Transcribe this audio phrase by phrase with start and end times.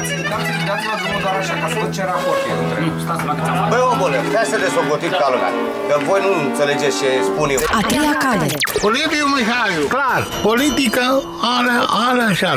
[0.00, 3.34] dați, dați, dați-vă drumul doar așa, ca să văd ce raport e între Stați la
[3.36, 5.52] câte Băi, omule, hai să desocotim ca lumea,
[5.88, 7.60] că voi nu înțelegeți ce spun eu.
[7.78, 8.46] A treia cale.
[8.96, 11.04] Liviu Mihaiu, clar, politică
[11.56, 11.74] are,
[12.08, 12.52] are așa.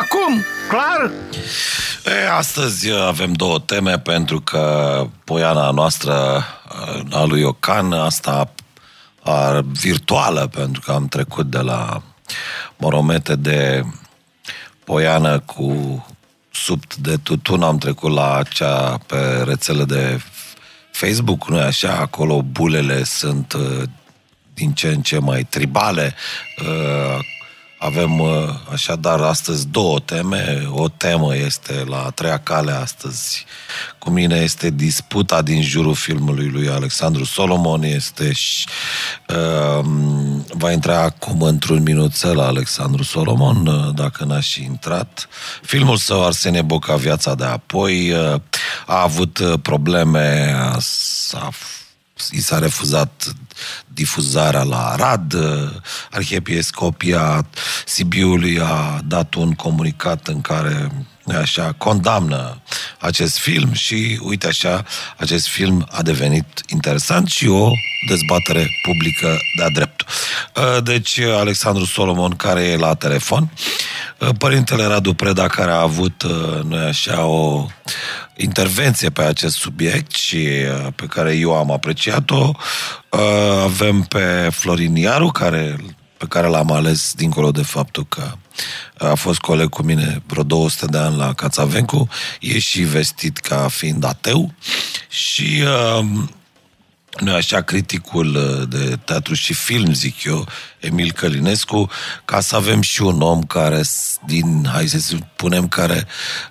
[0.00, 0.32] Acum,
[0.72, 1.00] clar?
[2.12, 2.80] E, astăzi
[3.12, 4.62] avem două teme pentru că
[5.24, 6.14] poiana noastră
[7.12, 8.50] a lui Iocan, asta
[9.22, 12.02] a, virtuală, pentru că am trecut de la
[12.76, 13.82] moromete de
[14.84, 15.66] poiană cu
[16.64, 20.20] sub de tutun, am trecut la cea pe rețele de
[20.90, 21.96] Facebook, nu așa?
[21.96, 23.82] Acolo bulele sunt uh,
[24.54, 26.14] din ce în ce mai tribale.
[27.80, 28.30] Uh, avem uh,
[28.72, 30.68] așadar astăzi două teme.
[30.70, 33.44] O temă este la a treia cale astăzi.
[33.98, 37.82] Cu mine este disputa din jurul filmului lui Alexandru Solomon.
[37.82, 38.66] Este și,
[39.28, 39.84] uh,
[40.48, 45.28] va intra acum într-un minuțel Alexandru Solomon, uh, dacă n-a și intrat.
[45.62, 48.40] Filmul său Arsene Boca, Viața de apoi, uh,
[48.86, 50.78] a avut uh, probleme, a,
[51.32, 51.50] a
[52.30, 53.34] i s-a refuzat
[53.86, 55.34] difuzarea la Arad,
[56.10, 57.46] Arhiepiscopia
[57.86, 60.90] Sibiului a dat un comunicat în care
[61.34, 62.62] așa, condamnă
[62.98, 64.84] acest film și, uite așa,
[65.16, 67.70] acest film a devenit interesant și o
[68.08, 70.06] dezbatere publică de-a dreptul.
[70.82, 73.50] Deci, Alexandru Solomon, care e la telefon,
[74.38, 76.22] părintele Radu Preda, care a avut,
[76.64, 77.66] noi așa, o
[78.36, 80.48] intervenție pe acest subiect și
[80.94, 82.50] pe care eu am apreciat-o.
[83.62, 85.76] Avem pe Florin Iaru, care,
[86.18, 88.32] pe care l-am ales dincolo de faptul că
[88.98, 92.08] a fost coleg cu mine vreo 200 de ani la Cațavencu,
[92.40, 94.54] e și vestit ca fiind ateu
[95.08, 95.64] și
[97.20, 98.32] nu așa, criticul
[98.70, 100.46] de teatru și film, zic eu,
[100.80, 101.90] Emil Călinescu,
[102.24, 103.82] ca să avem și un om care,
[104.26, 106.06] din, hai să spunem, care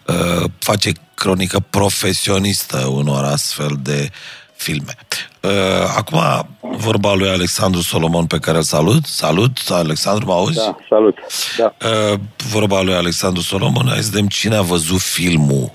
[0.06, 4.12] uh, face cronică profesionistă unor astfel de
[4.56, 4.98] filme.
[5.46, 9.06] Uh, acum, vorba lui Alexandru Solomon, pe care îl salut.
[9.06, 10.56] Salut, Alexandru, mă auzi?
[10.56, 11.18] Da, salut.
[11.58, 11.76] Da.
[11.90, 12.20] Uh,
[12.50, 15.72] vorba lui Alexandru Solomon, hai să vedem cine a văzut filmul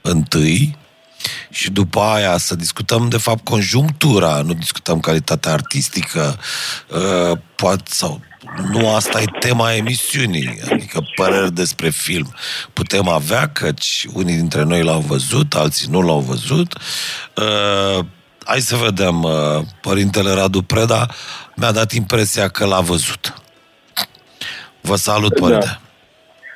[0.00, 0.76] întâi
[1.50, 6.38] și după aia să discutăm, de fapt, conjunctura, nu discutăm calitatea artistică,
[6.88, 8.20] uh, poate, sau
[8.70, 12.34] nu asta e tema emisiunii, adică păreri despre film.
[12.72, 16.78] Putem avea, căci unii dintre noi l-au văzut, alții nu l-au văzut.
[18.42, 19.32] Uh, hai să vedem, uh,
[19.80, 21.06] părintele Radu Preda
[21.56, 23.34] mi-a dat impresia că l-a văzut.
[24.80, 25.66] Vă salut, părinte.
[25.66, 25.80] Da.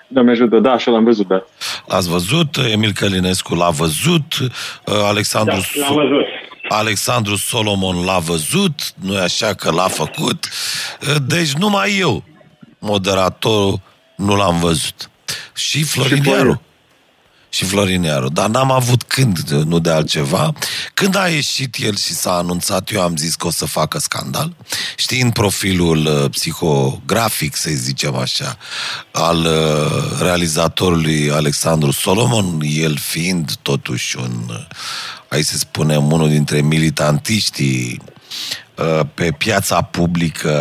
[0.08, 1.44] Doamne ajută, da, așa l-am văzut, da.
[1.86, 5.54] L-ați văzut, Emil Călinescu l-a văzut, uh, Alexandru...
[5.54, 6.24] Da, l-am văzut.
[6.68, 10.48] Alexandru Solomon l-a văzut, nu e așa că l-a făcut,
[11.26, 12.24] deci numai eu,
[12.78, 13.80] moderatorul,
[14.16, 15.10] nu l-am văzut.
[15.54, 16.62] Și Florinearu.
[17.48, 18.28] Și Florinearu.
[18.28, 20.52] Dar n-am avut când, nu de altceva.
[20.94, 24.56] Când a ieșit el și s-a anunțat, eu am zis că o să facă scandal.
[24.96, 28.58] Știind profilul uh, psihografic, să zicem așa,
[29.12, 34.66] al uh, realizatorului Alexandru Solomon, el fiind totuși un
[35.28, 38.14] hai să spunem, unul dintre militantiștii uh,
[39.14, 40.54] pe piața publică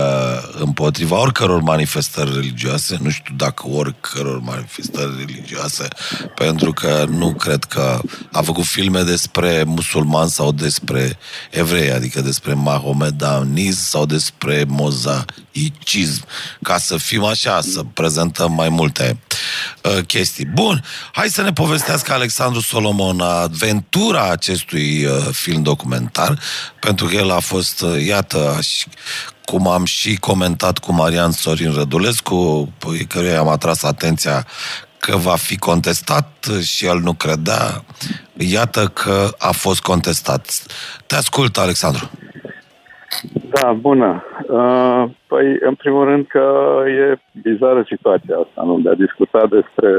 [0.59, 5.87] împotriva oricăror manifestări religioase, nu știu dacă oricăror manifestări religioase,
[6.35, 7.99] pentru că nu cred că
[8.31, 11.17] a făcut filme despre musulmani sau despre
[11.49, 16.25] evrei, adică despre mahomedanism sau despre mozaicism,
[16.61, 19.19] ca să fim așa, să prezentăm mai multe
[19.83, 20.45] uh, chestii.
[20.45, 26.39] Bun, hai să ne povestească Alexandru Solomon aventura acestui uh, film documentar,
[26.79, 28.39] pentru că el a fost, uh, iată,
[29.45, 34.45] cum am și comentat cu Marian Sorin Rădulescu, pe căruia am atras atenția
[34.99, 36.29] că va fi contestat
[36.61, 37.65] și el nu credea.
[38.37, 39.17] Iată că
[39.49, 40.43] a fost contestat.
[41.07, 42.05] Te ascult, Alexandru.
[43.55, 44.23] Da, bună.
[44.47, 46.45] Uh, păi, în primul rând că
[46.87, 48.79] e bizară situația asta, nu?
[48.79, 49.89] De a discuta despre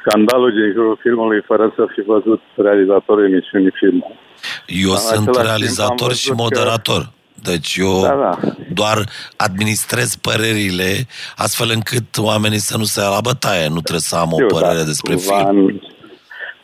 [0.00, 4.18] scandalul din jurul filmului fără să fi văzut realizatorul emisiunii filmului.
[4.66, 7.00] Eu în sunt realizator și moderator.
[7.00, 7.08] Că...
[7.50, 8.38] Deci eu da, da.
[8.74, 8.98] doar
[9.36, 10.90] administrez părerile
[11.36, 13.68] astfel încât oamenii să nu se ia la bătaie.
[13.68, 15.80] Nu trebuie să am o părere da, despre film.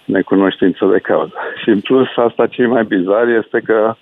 [0.05, 1.33] Necunoștință de cauză.
[1.63, 3.95] Și în plus, asta ce e mai bizar este că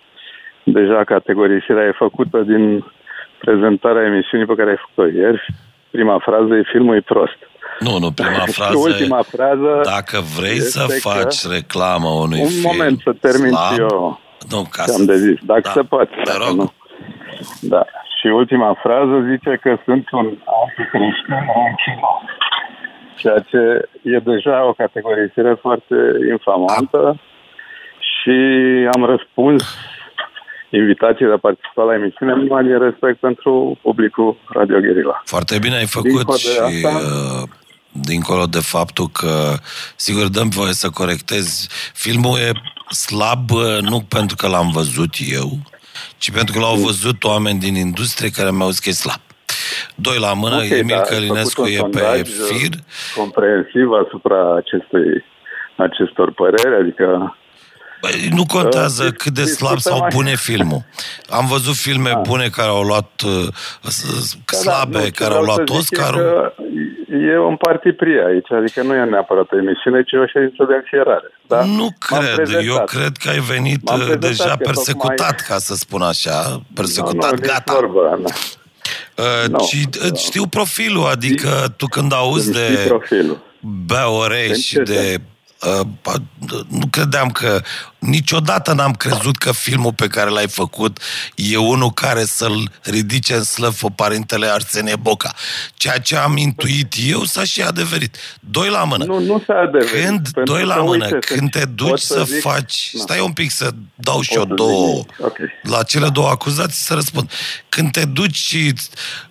[0.65, 2.85] deja categorisirea e făcută din
[3.39, 5.47] prezentarea emisiunii pe care ai făcut-o ieri.
[5.91, 7.39] Prima frază e filmul e prost.
[7.79, 12.71] Nu, nu, prima frază ultima frază Dacă vrei să faci reclamă unui un film Un
[12.73, 14.21] moment să termin slab, și eu
[14.51, 14.97] nu, ca ce să...
[14.99, 15.39] am de zis.
[15.43, 16.11] Dacă da, se poate.
[16.25, 16.57] Te dacă rog.
[16.57, 16.73] Nu.
[17.61, 17.85] Da.
[18.19, 20.27] Și ultima frază zice că sunt un
[20.61, 21.35] anticreștin
[23.17, 25.97] ceea ce e deja o categorisire foarte
[26.31, 27.21] infamantă
[27.99, 28.39] și
[28.95, 29.63] am răspuns
[30.83, 35.23] invitații de a participa la emisiune numai din respect pentru publicul Radio Guerilla.
[35.25, 37.01] Foarte bine ai făcut Dincolo de și asta-
[37.43, 37.49] uh,
[38.01, 39.55] dincolo de faptul că,
[39.97, 42.51] sigur, dăm voie să corectez, filmul e
[42.95, 45.51] slab uh, nu pentru că l-am văzut eu,
[46.19, 49.21] ci pentru că l-au văzut oameni din industrie care mi-au zis că e slab.
[49.95, 52.73] Doi la mână, Ok, Emil da, ai Călinescu făcut un e pe sondaj, fir.
[53.17, 55.25] Comprehensiv asupra acestui,
[55.77, 57.37] acestor păreri, adică
[58.01, 60.83] Băi, nu contează Uh, cât de discutăm slab sau mai- bune filmul.
[61.31, 63.47] Am văzut filme bune care au luat uh,
[63.83, 66.15] s- Da, slabe, da, nu, ce care au vreau luat să zic e Oscar.
[66.15, 66.53] că
[67.33, 71.29] E un partiprie aici, adică nu e neapărat o emisiune, ci o ședință de înfierare.
[71.47, 71.65] Da?
[71.65, 72.35] Nu M-am cred.
[72.35, 72.65] prezentat.
[72.67, 76.03] Eu cred că ai venit M-am uh, prezentat deja că persecutat, tocmai- ca să spun
[76.03, 76.47] așa.
[76.51, 77.73] Nu, Persecutat, nu, nici gata.
[77.73, 78.31] Vorbă, Ana.
[79.17, 79.59] Uh, Nu.
[79.67, 83.39] și îți știu profilul, adică tu când auzi Îmi știi de profilul.
[83.87, 85.21] Beoreș În și ce de...
[85.63, 85.85] Uh,
[88.07, 90.99] pa- nu credeam că niciodată n-am crezut că filmul pe care l-ai făcut
[91.35, 95.35] e unul care să-l ridice în slăv pe părintele Arsenie Boca.
[95.75, 98.17] Ceea ce am intuit eu s-a și adeverit.
[98.41, 99.05] Doi la mână.
[99.05, 100.05] Nu, nu s-a adeverit.
[100.05, 102.91] Când, pentru doi la că, mână, uite, când te duci pot să, zic- faci...
[102.93, 103.01] Nu.
[103.01, 104.95] Stai un pic să dau și Pot eu să două...
[104.97, 105.15] zic.
[105.19, 105.37] Ok.
[105.63, 107.31] La cele două acuzații să răspund.
[107.69, 108.73] Când te duci și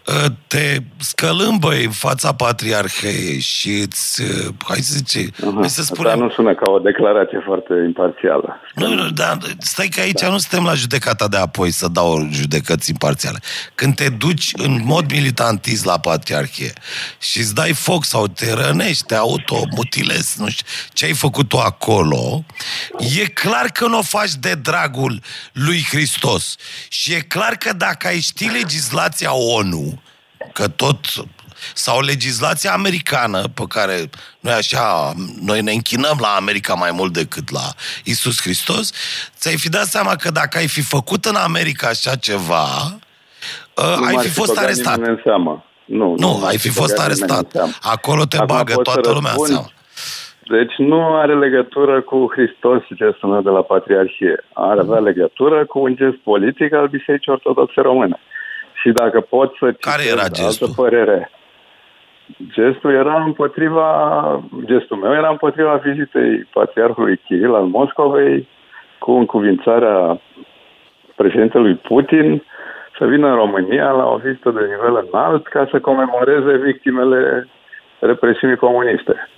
[0.08, 4.22] uh, te scălâmbăi în fața patriarhei și îți...
[4.22, 5.30] Uh, hai să zice...
[5.42, 5.52] Aha.
[5.60, 6.20] Hai să Asta spunem...
[6.20, 8.60] nu sună ca o declarație foarte imparțială.
[8.74, 10.30] Nu, nu, dar stai că aici da.
[10.30, 13.40] nu suntem la judecata de apoi să dau judecăți imparțiale.
[13.76, 16.74] Când te duci în mod militantist la patriarhie
[17.20, 21.58] și îți dai foc sau te rănești, te automutilezi, nu știu ce ai făcut tu
[21.58, 22.46] acolo,
[23.18, 25.22] e clar că nu o faci de dragul
[25.52, 26.56] lui Hristos.
[26.90, 30.02] Și e clar că dacă ai ști legislația ONU,
[30.54, 31.06] că tot
[31.74, 34.10] sau legislația americană pe care
[34.40, 37.74] noi așa, noi ne închinăm la America mai mult decât la
[38.04, 38.92] Isus Hristos,
[39.38, 42.66] ți-ai fi dat seama că dacă ai fi făcut în America așa ceva,
[43.76, 44.96] uh, Nu ai m-ar fi fost băgat arestat.
[44.96, 45.66] nimeni În seamă.
[45.86, 47.44] Nu, Nu, m-ar ai fi fost băgat nimeni arestat.
[47.46, 47.72] în seamă.
[47.96, 49.48] Acolo te Acum bagă pot să toată lumea în răspund.
[49.58, 49.70] seamă.
[50.58, 54.36] Deci nu are legătură cu Hristos gestul meu de la Patriarhie.
[54.54, 58.18] Ar avea legătură cu un gest politic al Bisericii Ortodoxe Române.
[58.82, 60.68] Și dacă pot să Care citez era gestul?
[60.68, 61.32] altă părere,
[62.52, 63.88] gestul era împotriva,
[64.66, 68.48] gestul meu era împotriva vizitei Patriarhului Kiril al Moscovei
[69.00, 70.22] cu încuvințarea
[71.16, 72.44] președintelui Putin
[72.98, 77.48] să vină în România la o vizită de nivel înalt ca să comemoreze victimele
[78.00, 79.30] represiunii comuniste.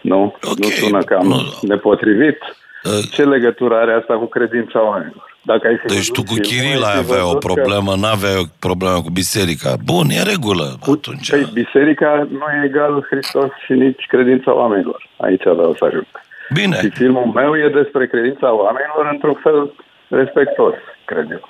[0.00, 0.22] Nu?
[0.22, 1.36] Ok, Nu sună cam nu.
[1.62, 2.38] nepotrivit?
[2.84, 5.27] Uh, Ce legătură are asta cu credința oamenilor?
[5.42, 7.40] Dacă ai fi Deci văzut tu cu filmul, Chiril ai ai fi avea o văzut
[7.40, 9.70] că problemă, n-aveai o problemă cu biserica.
[9.84, 11.30] Bun, e în regulă atunci.
[11.30, 15.00] Păi, biserica nu e egal Hristos și nici credința oamenilor.
[15.16, 16.06] Aici vreau să ajung.
[16.52, 19.72] Bine, Și filmul meu e despre credința oamenilor într-un fel
[20.08, 20.74] respectos,
[21.04, 21.48] cred eu.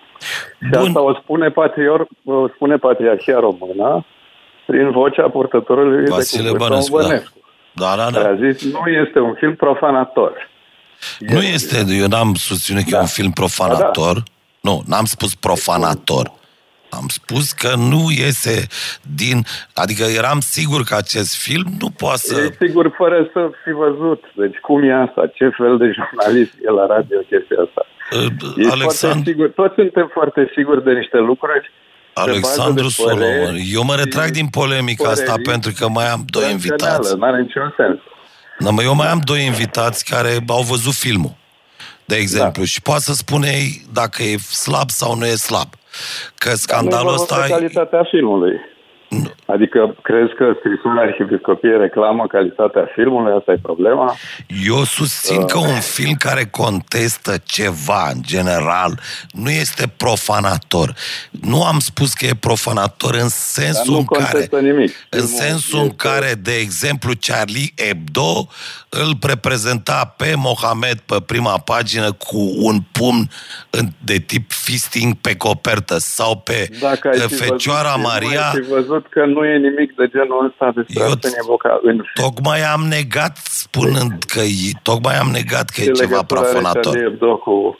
[0.62, 0.80] Și Bun.
[0.80, 4.04] asta o spune, patrior, o spune Patriarhia Română
[4.66, 7.06] prin vocea purtătorului Vasile de cuvânt Bănescu, da.
[7.06, 7.38] Bănescu.
[7.72, 8.46] Da, da, Care da.
[8.46, 10.48] a zis, nu este un film profanator.
[11.18, 13.00] Nu este, eu n-am susținut că e Da.
[13.00, 14.22] un film profanator.
[14.60, 16.36] Nu, n-am spus profanator.
[16.90, 18.66] Am spus că nu iese
[19.16, 19.44] din...
[19.74, 22.40] Adică eram sigur că acest film nu poate să...
[22.40, 24.24] E sigur fără să fi văzut.
[24.34, 25.26] Deci cum e asta?
[25.34, 27.82] Ce fel de jurnalist e la radio chestia asta?
[28.12, 29.48] Uh, Ești foarte Alexandru, sigur.
[29.60, 31.60] Toți suntem foarte siguri de niște lucruri.
[32.14, 33.54] pe bază Alexandru de păreri Solomon.
[33.76, 36.52] Eu mă și retrag din polemica asta păreri pentru că mai am doi raționale.
[36.52, 37.16] invitați.
[37.16, 37.98] N-are niciun sens.
[38.58, 41.34] Da, mă, eu mai am doi invitați care au văzut filmul,
[42.04, 42.68] de exemplu, Da.
[42.68, 45.68] și poate să spune ei dacă e slab sau nu e slab.
[46.34, 47.44] Că scandalul nu ăsta...
[47.46, 48.60] e calitatea filmului.
[49.46, 53.34] Adică crezi că scrisoarea arhiepiscopiei reclamă calitatea filmului?
[53.38, 54.14] Asta e problema?
[54.64, 59.00] Eu susțin că un film care contestă ceva în general
[59.32, 60.94] nu este profanator.
[61.30, 64.24] Nu am spus că e profanator în Dar sensul nu în care...
[64.30, 64.92] contestă nimic.
[65.08, 68.48] În Filmul sensul în este- care, de exemplu, Charlie Hebdo
[68.88, 73.30] îl reprezenta pe Mohamed pe prima pagină cu un pumn
[73.70, 78.52] în- de tip fisting pe copertă sau pe Dacă ai uh, fi Fecioara văzut, Maria.
[78.98, 81.90] Ai fi văzut că nu e nimic de genul ăsta despre Eu Arsenie Boca în
[81.92, 82.04] film.
[82.14, 86.48] Tocmai am negat spunând că e, tocmai am negat că e Ce ceva legătură are
[86.48, 86.92] profanator.
[86.92, 87.78] Charlie Hebdo cu,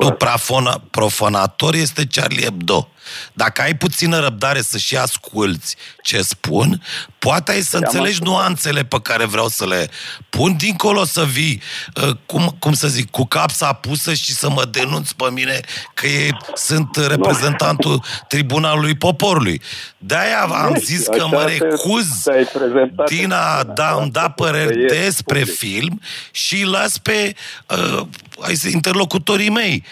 [0.00, 2.88] Nu, prafona, profanator este Charlie Hebdo.
[3.32, 6.82] Dacă ai puțină răbdare să și asculți ce spun,
[7.18, 8.34] poate ai să înțelegi ascultat.
[8.34, 9.90] nuanțele pe care vreau să le
[10.30, 11.62] pun, dincolo să vii,
[12.02, 15.60] uh, cum, cum să zic, cu capsa pusă și să mă denunți pe mine
[15.94, 19.60] că e, sunt reprezentantul Tribunalului Poporului.
[19.98, 23.98] De-aia am Ești, zis că așa mă te- recuz te-ai prezentat din a în da,
[24.00, 25.56] îmi da că păreri e despre public.
[25.56, 27.34] film și îi las pe
[27.68, 28.06] uh,
[28.40, 29.84] hai să, interlocutorii mei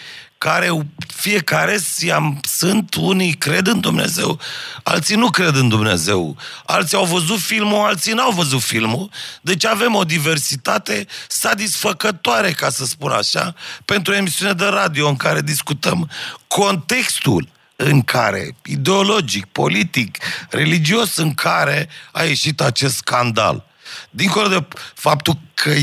[0.43, 0.69] care
[1.07, 4.39] fiecare i-am, sunt unii cred în Dumnezeu,
[4.83, 6.37] alții nu cred în Dumnezeu.
[6.65, 9.09] Alții au văzut filmul, alții n-au văzut filmul.
[9.41, 15.15] Deci avem o diversitate satisfăcătoare, ca să spun așa, pentru o emisiune de radio în
[15.15, 16.09] care discutăm
[16.47, 20.17] contextul în care, ideologic, politic,
[20.49, 23.65] religios, în care a ieșit acest scandal.
[24.09, 25.73] Dincolo de faptul că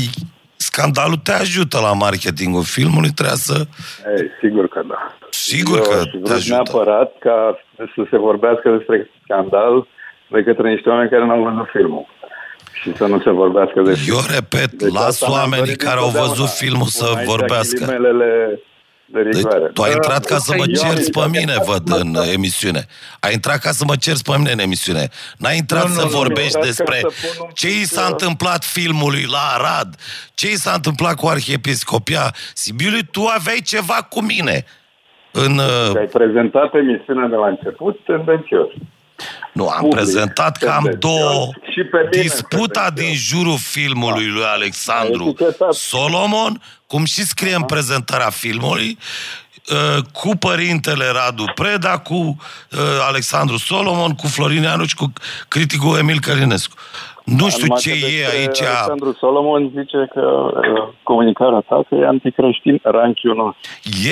[0.69, 3.57] scandalul te ajută la marketingul filmului, trebuie să...
[4.17, 4.99] Ei, sigur că da.
[5.29, 6.53] Sigur Eu că aș te vrea ajută.
[6.55, 7.37] neapărat ca
[7.95, 9.87] să se vorbească despre scandal
[10.27, 12.05] de către niște oameni care n-au văzut filmul.
[12.81, 14.05] Și să nu se vorbească despre...
[14.13, 16.33] Eu repet, Deci las asta mi-am oamenii dorit care au întotdeauna.
[16.33, 17.85] văzut filmul să Pun aici vorbească.
[17.85, 18.59] ghilimelele
[19.13, 19.65] de Deci, rigoare.
[19.73, 21.95] tu ai intrat ca să mă eu am cerți pe intrat mine, ca văd, să-
[21.95, 22.85] în emisiune.
[23.19, 25.09] Ai intrat ca să mă cerți pe mine în emisiune.
[25.37, 27.67] N-ai intrat Nu, să nu, nu, vorbești am intrat despre ca să pun un ce
[27.67, 29.95] i pic, s-a uh, întâmplat filmului la Arad,
[30.33, 33.03] ce i s-a întâmplat cu Arhiepiscopia Sibiului.
[33.11, 34.65] Tu aveai ceva cu mine.
[35.31, 38.67] În, uh, Ai prezentat emisiunea de la început tendențios.
[39.53, 41.19] Nu, am public, prezentat că am tendențios.
[41.21, 43.07] două Și pe mine disputa tendențios.
[43.07, 45.73] din jurul filmului lui Alexandru Ai etichetat.
[45.73, 48.97] Solomon, cum și scrie în prezentarea filmului,
[49.71, 55.13] uh, cu părintele Radu Preda, cu uh, Alexandru Solomon, cu Florin Ianuș și cu
[55.47, 56.75] criticul Emil Călinescu.
[57.23, 58.61] Nu știu Numai ce că e despre aici.
[58.61, 63.55] Alexandru Solomon zice că uh, comunicarea ta că e anticreștin ranchiunos.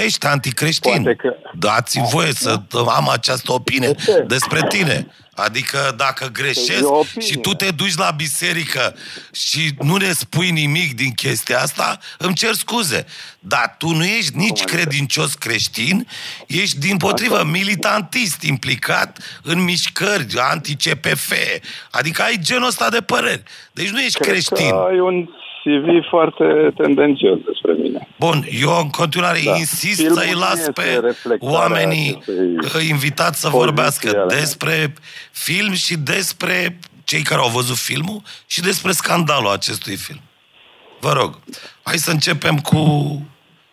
[0.06, 1.02] Ești anticreștin.
[1.04, 2.56] Poate că- Dați-mi voie să
[2.98, 4.24] am această opinie De ce?
[4.28, 5.08] despre tine.
[5.44, 7.28] Adică dacă E greșesc o opinie.
[7.28, 8.96] și tu te duci la biserică
[9.34, 13.06] și nu ne spui nimic din chestia asta, îmi cer scuze.
[13.40, 14.76] Dar tu nu ești nici adică?
[14.76, 16.08] credincios creștin,
[16.48, 21.32] ești din potrivă militantist implicat în mișcări anti-CPF.
[21.92, 23.44] Adică ai genul ăsta de păreri.
[23.72, 24.70] Deci nu ești Cred creștin.
[24.70, 25.26] că ai un
[25.64, 27.89] CV foarte tendențios despre mine.
[28.20, 29.56] Bun, eu în continuare Da.
[29.56, 32.24] insist Filmul să-i nu las este pe reflectarea oamenii
[32.60, 34.94] acestei uh, invitați să poziții vorbească ale- despre
[35.32, 40.22] film și despre cei care au văzut filmul și despre scandalul acestui film.
[41.00, 41.40] Vă rog,
[41.84, 42.78] hai să începem cu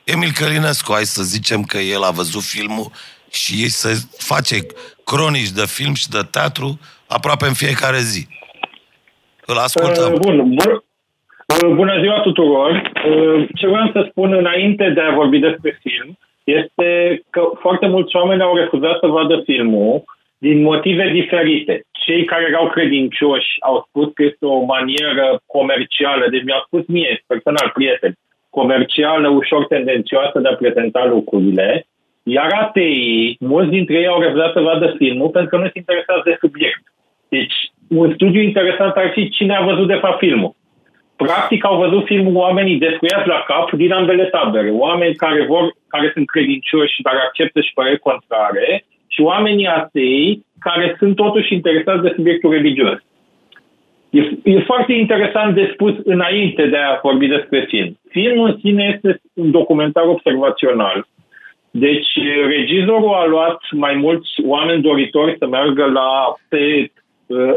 [0.05, 0.93] Emil Călinescu.
[0.93, 2.91] Hai să zicem că el a văzut filmul
[3.31, 4.67] și ei să face
[5.05, 8.27] cronici de film și de teatru aproape în fiecare zi.
[9.47, 10.13] Îl ascultăm.
[10.13, 10.85] Uh, Bun, bun.
[11.47, 12.71] Uh, Bună ziua tuturor!
[12.71, 18.17] Uh, Ce vreau să spun înainte de a vorbi despre film este că foarte mulți
[18.17, 20.05] oameni au refuzat să vadă filmul
[20.39, 21.85] din motive diferite.
[21.91, 27.25] Cei care erau credincioși au spus că este o manieră comercială, deci mi-au spus mie,
[27.27, 28.13] personal, prieten,
[28.51, 31.87] comercială, ușor tendențioasă de a prezenta lucrurile,
[32.23, 36.25] iar ateii, mulți dintre ei au refuzat să vadă filmul pentru că nu sunt interesați
[36.25, 36.83] de subiect.
[37.29, 37.55] Deci,
[37.89, 40.55] un studiu interesant ar fi cine a văzut de fapt filmul.
[41.17, 44.71] Practic au văzut filmul oamenii descuiați la cap din ambele tabere.
[44.71, 50.95] Oameni care vor, care sunt credincioși, dar acceptă și păreri contrare și oamenii atei care
[50.99, 52.99] sunt totuși interesați de subiectul religios.
[54.11, 57.99] E, e foarte interesant de spus înainte de a vorbi despre film.
[58.09, 61.07] Filmul în sine este un documentar observațional.
[61.71, 62.09] Deci
[62.47, 66.91] regizorul a luat mai mulți oameni doritori să meargă la, pe,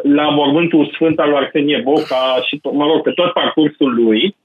[0.04, 4.36] la mormântul sfânt al lui Arsenie Boca și, mă rog, pe tot parcursul lui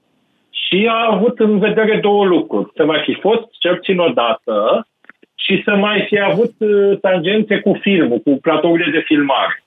[0.49, 2.71] și a avut în vedere două lucruri.
[2.75, 4.87] Să mai fi fost cel puțin o dată
[5.35, 9.63] și să mai fi avut uh, tangențe cu filmul, cu platourile de filmare.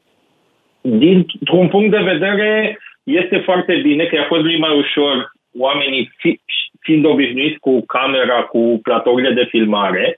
[0.81, 6.41] Dintr-un punct de vedere, este foarte bine că a fost lui mai ușor oamenii fi,
[6.81, 10.17] fiind obișnuiți cu camera, cu platourile de filmare.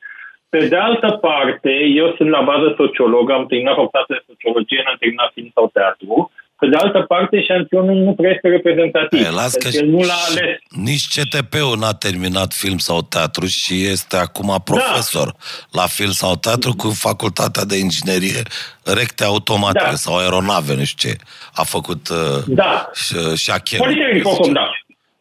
[0.50, 4.96] Pe de altă parte, eu sunt la bază sociolog, am terminat facultatea de sociologie, n-am
[4.98, 6.30] terminat film sau teatru.
[6.60, 9.26] Pe de altă parte, șampionul nu prea este reprezentativ.
[9.26, 10.58] E, las că pentru că el nu l-a ales.
[10.68, 15.80] Nici CTP-ul n-a terminat film sau teatru și este acum profesor da.
[15.80, 18.42] la film sau teatru cu facultatea de inginerie
[18.84, 20.02] recte automatice da.
[20.04, 21.16] sau aeronave, nu știu ce.
[21.54, 22.90] A făcut uh, Da.
[22.94, 23.78] și, și achel.
[23.78, 24.70] Politehnic, oricum, da.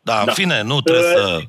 [0.01, 0.32] Da, în Da.
[0.32, 1.39] fine, nu trebuie Uh, să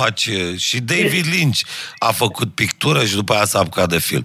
[0.00, 0.26] faci...
[0.26, 1.60] uh, Și David Lynch
[2.08, 4.24] a făcut pictură și după aia s-a apucat de film.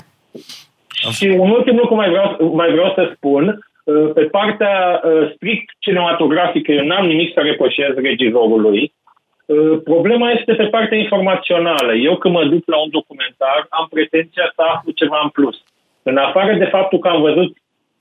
[1.11, 3.43] Și un ultim lucru mai vreau, mai vreau să spun.
[3.83, 8.93] uh, Pe partea uh, strict cinematografică, eu n-am nimic să reproșez regizorului.
[9.45, 11.93] Uh, Problema este pe partea informațională.
[11.95, 15.57] Eu când mă duc la un documentar, am pretenția să aflu ceva în plus.
[16.03, 17.57] În afară de faptul că am văzut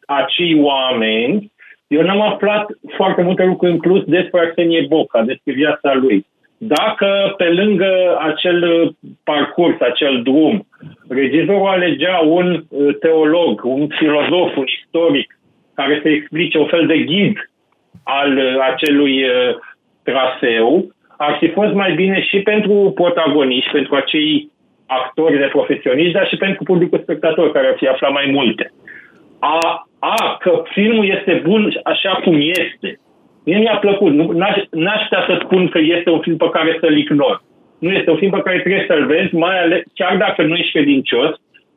[0.06, 1.52] acei oameni,
[1.88, 2.66] eu n-am aflat
[2.96, 6.26] foarte multe lucruri în plus despre Arsenie Boca, despre viața lui.
[6.58, 8.90] Dacă pe lângă acel uh,
[9.24, 10.66] parcurs, acel drum,
[11.08, 15.38] regizorul alegea un uh, teolog, un filozof, un istoric,
[15.74, 17.50] care să explice un fel de ghid
[18.02, 19.54] al uh, acelui uh,
[20.02, 24.50] traseu, ar fi fost mai bine și pentru protagoniști, pentru acei
[24.86, 28.72] actori de profesioniști, dar și pentru publicul spectator care ar fi aflat mai multe.
[29.38, 33.00] A, a, că filmul este bun așa cum este.
[33.44, 34.12] Mie mi-a plăcut.
[34.12, 37.42] Nu, n-aș, n-aș putea să spun că este un film pe care să-l ignor.
[37.78, 40.72] Nu este un film pe care trebuie să-l vezi, mai ales, chiar dacă nu ești
[40.72, 41.30] credincios,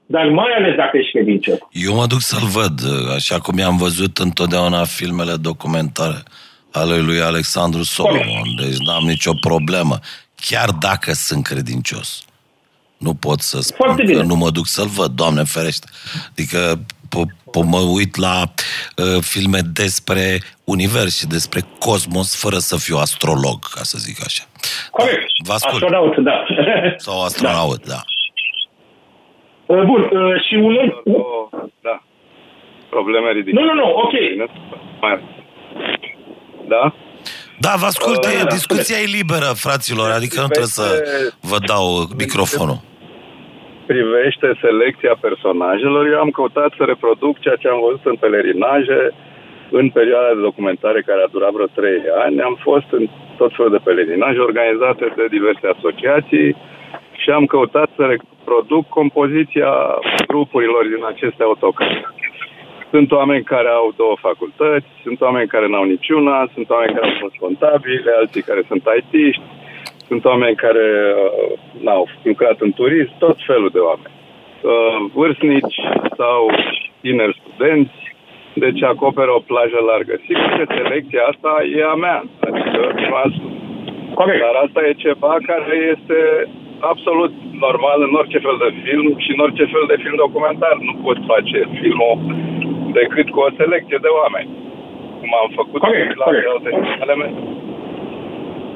[0.06, 1.58] dar mai ales dacă ești credincios.
[1.72, 2.80] Eu mă duc să-l văd,
[3.16, 6.24] așa cum i-am văzut întotdeauna filmele documentare
[6.72, 10.00] ale lui Alexandru Solomon, deci n-am nicio problemă,
[10.36, 12.26] chiar dacă sunt credincios.
[12.98, 14.24] Nu pot să spun Foarte că bine.
[14.24, 15.88] nu mă duc să-l văd, Doamne ferește.
[16.32, 16.80] Adică
[17.16, 18.44] po- po- mă uit la
[18.98, 24.44] uh, filme despre univers și despre cosmos fără să fiu astrolog, ca să zic așa.
[24.92, 25.24] Corect.
[25.46, 25.74] Vă ascult.
[25.84, 26.46] Astronaut, da.
[26.98, 28.02] Sau astronaut, da.
[29.66, 30.76] Uh, Bun, uh, și un...
[31.14, 32.04] Oh, da.
[32.90, 33.66] Probleme ridicate.
[33.66, 34.14] Nu, nu, nu, ok.
[35.02, 35.24] Mai-
[36.68, 36.94] Da?
[37.60, 41.04] Da, vă ascult, Da, da, da, discuția e liberă, fraților, adică nu trebuie să
[41.40, 42.82] vă dau microfonul.
[43.86, 49.00] Privește selecția personajelor, eu am căutat să reproduc ceea ce am văzut în pelerinaje
[49.80, 52.42] în perioada de documentare care a durat vreo trei ani.
[52.42, 53.08] Am fost în
[53.38, 56.56] tot felul de pelerinaje organizate de diverse asociații
[57.22, 59.72] și am căutat să reproduc compoziția
[60.28, 62.06] grupurilor din aceste autocare.
[62.94, 67.18] Sunt oameni care au două facultăți, sunt oameni care n-au niciuna, sunt oameni care au
[67.20, 69.42] fost contabili, alții care sunt IT-ști,
[70.12, 71.52] sunt oameni care uh,
[71.86, 74.16] n-au lucrat în turism, tot felul de oameni.
[74.72, 75.78] Uh, vârstnici
[76.20, 76.40] sau
[77.02, 78.00] tineri studenți,
[78.64, 80.14] deci acoperă o plajă largă.
[80.28, 83.54] Sigur că selecția asta e a mea, adică nu a spus.
[84.20, 84.42] Corect.
[84.46, 86.18] Dar asta e ceva care este
[86.92, 87.34] absolut
[87.66, 90.76] normal în orice fel de film și în orice fel de film documentar.
[90.88, 92.16] Nu poți face filmul
[93.00, 94.50] decât cu o selecție de oameni.
[95.20, 96.48] Cum am făcut Corect, la corect.
[96.54, 96.70] alte
[97.06, 97.40] elemente.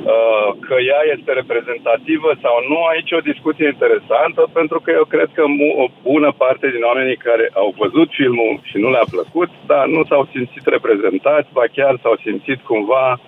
[0.06, 5.06] Uh, Că ea este reprezentativă sau nu, aici e o discuție interesantă, pentru că eu
[5.14, 9.08] cred că mu- o bună parte din oamenii care au văzut filmul și nu le-a
[9.16, 13.20] plăcut, dar nu s-au simțit reprezentați, ba chiar s-au simțit cumva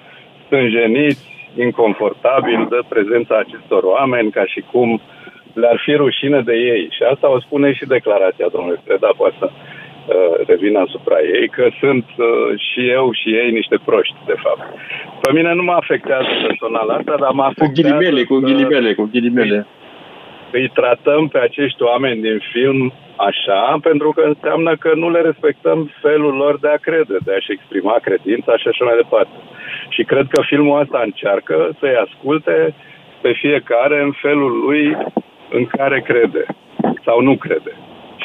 [0.46, 1.26] stânjeniți,
[1.66, 5.02] inconfortabil de prezența acestor oameni, ca și cum
[5.54, 6.84] le-ar fi rușine de ei.
[6.96, 9.87] Și asta o spune și declarația domnului Preda, poate să uh,
[10.46, 12.28] revin asupra ei, că sunt uh,
[12.68, 14.64] și eu și ei niște proști, de fapt.
[15.22, 18.94] Pe mine nu mă afectează personal asta, dar mă Cu afectează ghilimele, cu să ghilimele,
[18.94, 19.68] cu ghilimele.
[20.52, 25.92] îi tratăm pe acești oameni din film așa, pentru că înseamnă că nu le respectăm
[26.02, 29.38] felul lor de a crede, de a-și exprima credința și așa mai departe.
[29.90, 32.74] Și cred că filmul ăsta încearcă să-i asculte
[33.22, 34.98] pe fiecare în felul lui
[35.50, 36.46] în care crede
[37.06, 37.74] sau nu crede.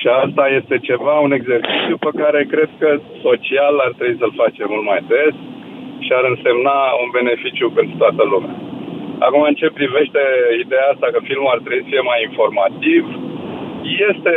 [0.02, 2.88] Și asta este ceva, un exercițiu pe care cred că
[3.26, 5.34] social ar trebui să-l facem mult mai des
[6.04, 8.56] și ar însemna un beneficiu pentru toată lumea.
[9.26, 10.22] Acum, în ce privește
[10.64, 13.02] ideea asta că filmul ar trebui să fie mai informativ,
[14.10, 14.34] este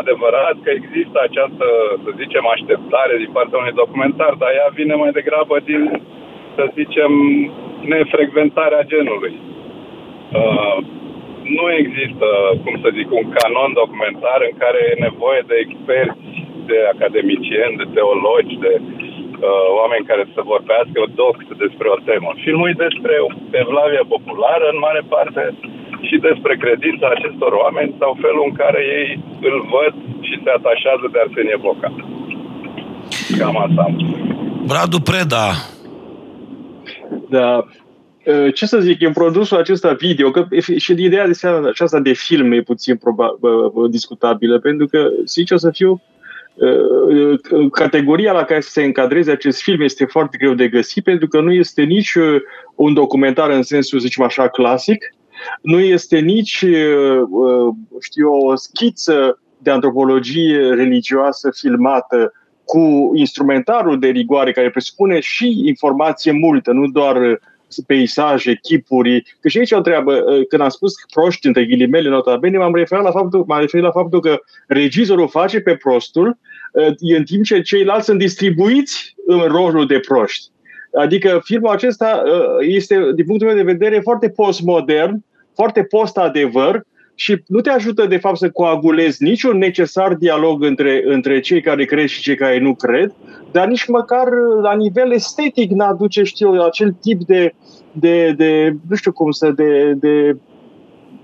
[0.00, 1.66] adevărat că există această,
[2.04, 5.82] să zicem, așteptare din partea unui documentar, dar ea vine mai degrabă din,
[6.56, 7.12] să zicem,
[7.92, 9.34] nefrecventarea genului.
[10.40, 10.78] Uh,
[11.58, 12.28] nu există,
[12.64, 16.28] cum să zic, un canon documentar în care e nevoie de experți,
[16.70, 22.30] de academicieni, de teologi, de uh, oameni care să vorbească doct despre o temă.
[22.44, 23.14] Filmul e despre
[23.62, 25.44] evlavia populară, în mare parte,
[26.08, 29.08] și despre credința acestor oameni sau felul în care ei
[29.48, 29.94] îl văd
[30.26, 31.88] și se atașează de Arsenie Boca.
[33.38, 33.94] Cam asta am.
[34.74, 35.46] Radu Preda,
[37.28, 37.64] Da.
[38.26, 42.00] Uh, Ce să zic, în produsul acesta video, că e- și ideea de seara aceasta
[42.00, 46.02] de film e puțin proba- bă, bă, discutabilă, pentru că, zice o să fiu,
[46.54, 51.40] uh, categoria la care se încadreze acest film este foarte greu de găsit, pentru că
[51.40, 52.40] nu este nici uh,
[52.74, 55.14] un documentar în sensul, să zicem așa, clasic,
[55.62, 62.32] nu este nici, uh, uh, știu, eu, o schiță de antropologie religioasă filmată
[62.64, 67.36] cu instrumentarul de rigoare care presupune și informație multă, nu doar uh,
[67.82, 69.36] peisaje, chipuri.
[69.40, 72.74] Că și aici o treabă, uh, când am spus proști, între ghilimele, nota bene, m-am
[72.74, 76.38] referit la faptul, m-am referit la faptul că regizorul face pe prostul,
[76.72, 80.52] uh, în timp ce ceilalți sunt distribuiți în rolul de proști.
[80.94, 86.84] Adică filmul acesta uh, este, din punctul meu de vedere, foarte postmodern, foarte post-adevăr
[87.14, 91.84] și nu te ajută, de fapt, să coagulezi niciun necesar dialog între, între cei care
[91.84, 93.12] cred și cei care nu cred,
[93.52, 94.26] dar nici măcar
[94.62, 97.54] la nivel estetic n-aduce, știu, acel tip de,
[97.92, 100.36] de, de nu știu cum să, de, de,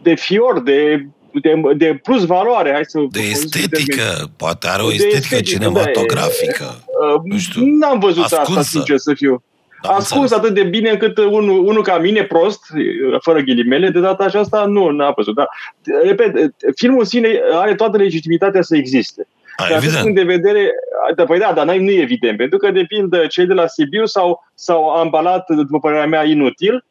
[0.02, 1.06] de fior, de
[1.42, 6.64] de, de plus valoare, hai să De estetică, poate are o estetică, estetică cinematografică.
[6.64, 7.62] Da, nu știu.
[7.64, 8.58] N-am văzut ascunsă.
[8.58, 9.42] asta, sincer să fiu.
[9.82, 12.60] Am ascuns atât de bine încât unul, unul ca mine, prost,
[13.20, 15.34] fără ghilimele, de data aceasta nu n-a văzut.
[15.34, 15.48] Dar,
[16.02, 19.26] repet, filmul în sine are toată legitimitatea să existe.
[19.56, 20.70] A, de acest punct de vedere,
[21.14, 24.06] da, păi da, dar nu e evident, pentru că, de pildă, cei de la Sibiu
[24.06, 26.84] s-au, s-au ambalat, după părerea mea, inutil,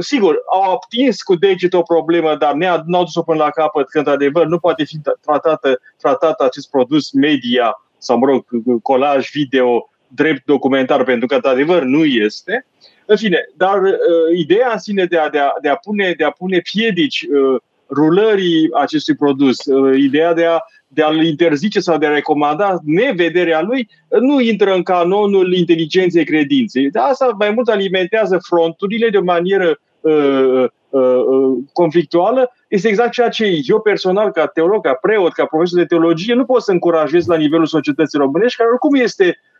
[0.00, 2.52] sigur, au atins cu deget o problemă, dar
[2.86, 7.82] n-au dus-o până la capăt, că într-adevăr nu poate fi tratată, tratat acest produs media
[7.98, 8.44] sau, mă rog,
[8.82, 12.66] colaj video drept documentar, pentru că, într-adevăr, nu este.
[13.06, 16.24] În fine, dar uh, ideea în sine de a, de a, de a, pune, de
[16.24, 21.98] a pune piedici uh, rulării acestui produs, uh, ideea de a de a-l interzice sau
[21.98, 23.88] de a recomanda nevederea lui,
[24.20, 26.90] nu intră în canonul inteligenței credinței.
[26.90, 32.52] De asta mai mult alimentează fronturile de o manieră uh, uh, uh, conflictuală.
[32.68, 36.44] Este exact ceea ce eu personal, ca teolog, ca preot, ca profesor de teologie, nu
[36.44, 39.57] pot să încurajez la nivelul societății românești, care oricum este uh,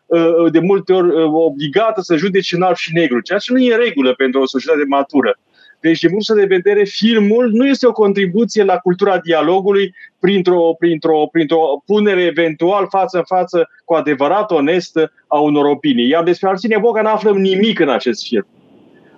[0.51, 3.73] de multe ori uh, obligată să judece în alb și negru, ceea ce nu e
[3.73, 5.39] în regulă pentru o societate matură.
[5.81, 11.29] Deci, din punctul de vedere, filmul nu este o contribuție la cultura dialogului printr-o, printr-o,
[11.33, 16.09] printr-o punere eventual față în față cu adevărat onestă a unor opinii.
[16.09, 18.47] Iar despre Arsenie Boca nu aflăm nimic în acest film.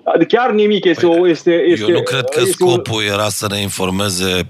[0.05, 0.85] Adică chiar nimic.
[0.85, 3.03] Este, păi, o, este, este, eu nu cred că scopul o...
[3.03, 4.47] era să ne informeze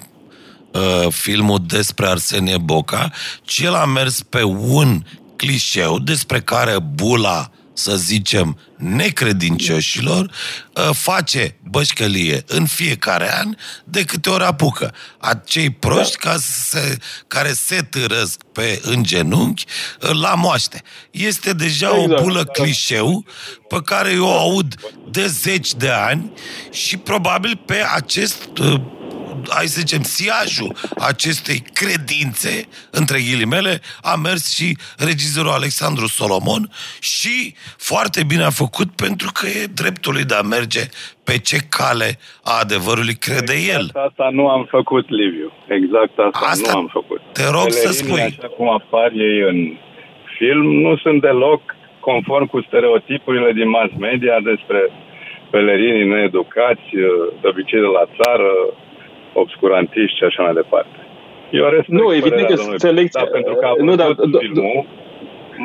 [0.72, 3.10] uh, filmul despre Arsenie Boca,
[3.42, 5.02] ci el a mers pe un
[5.40, 10.30] clișeu despre care bula să zicem, necredincioșilor,
[10.76, 14.94] ă, face bășcălie în fiecare an de câte ori apucă.
[15.18, 19.64] Acei proști ca se, care se târăsc pe în genunchi
[20.02, 20.82] ă, la moaște.
[21.10, 22.18] Este deja exact.
[22.20, 23.24] o bulă clișeu
[23.68, 24.74] pe care eu o aud
[25.10, 26.32] de zeci de ani
[26.70, 28.99] și probabil pe acest ă,
[29.48, 30.70] hai să zicem, siajul
[31.10, 36.62] acestei credințe, între ghilimele, a mers și regizorul Alexandru Solomon
[37.00, 37.54] și
[37.90, 40.82] foarte bine a făcut pentru că e dreptul lui de a merge
[41.24, 42.08] pe ce cale
[42.50, 44.02] a adevărului crede exact el.
[44.08, 45.52] asta nu am făcut, Liviu.
[45.78, 47.20] Exact asta, asta nu am făcut.
[47.32, 48.20] Te rog Pelerinii, să spui.
[48.20, 49.58] așa cum apar ei în
[50.36, 51.62] film, nu sunt deloc
[52.00, 54.80] conform cu stereotipurile din mass media despre
[55.50, 56.86] pelerinii needucați,
[57.40, 58.50] de obicei de la țară,
[59.32, 60.98] obscurantiști și așa mai departe.
[61.50, 63.20] Eu respect nu, evident că selecția...
[63.24, 64.04] Da, pentru că a nu, da,
[64.38, 64.86] filmul,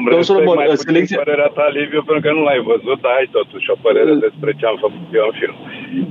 [0.03, 1.17] Domnul Solomon, mai selecția...
[1.23, 4.53] părerea ta, Liviu, pentru că nu l-ai văzut, dar ai totuși o părere uh, despre
[4.57, 5.55] ce am făcut eu în film.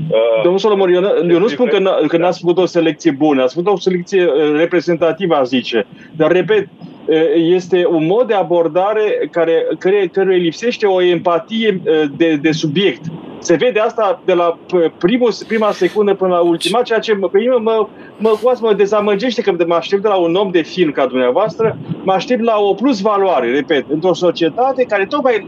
[0.09, 3.43] Uh, Domnul Solomon, eu, eu nu spun că, n- că n-ați făcut o selecție bună,
[3.43, 5.87] ați făcut o selecție uh, reprezentativă, aș zice.
[6.17, 6.94] Dar, repet, uh,
[7.35, 11.81] este un mod de abordare care, care, care lipsește o empatie
[12.17, 13.03] de, de subiect.
[13.39, 14.59] Se vede asta de la
[14.99, 17.87] primul, prima secundă până la ultima, ceea ce pe mine mă,
[18.19, 21.79] mă, mă, mă dezamăgește că mă aștept de la un om de film ca dumneavoastră,
[22.03, 25.47] mă aștept la o plus valoare, repet, într-o societate care tocmai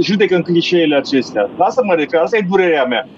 [0.00, 1.50] judecă în clișeele acestea.
[1.56, 3.08] La asta mă refer, asta e durerea mea.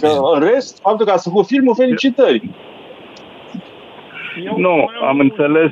[0.00, 2.50] Că în rest, faptul că ați făcut filmul, felicitări.
[4.56, 5.70] Nu, am înțeles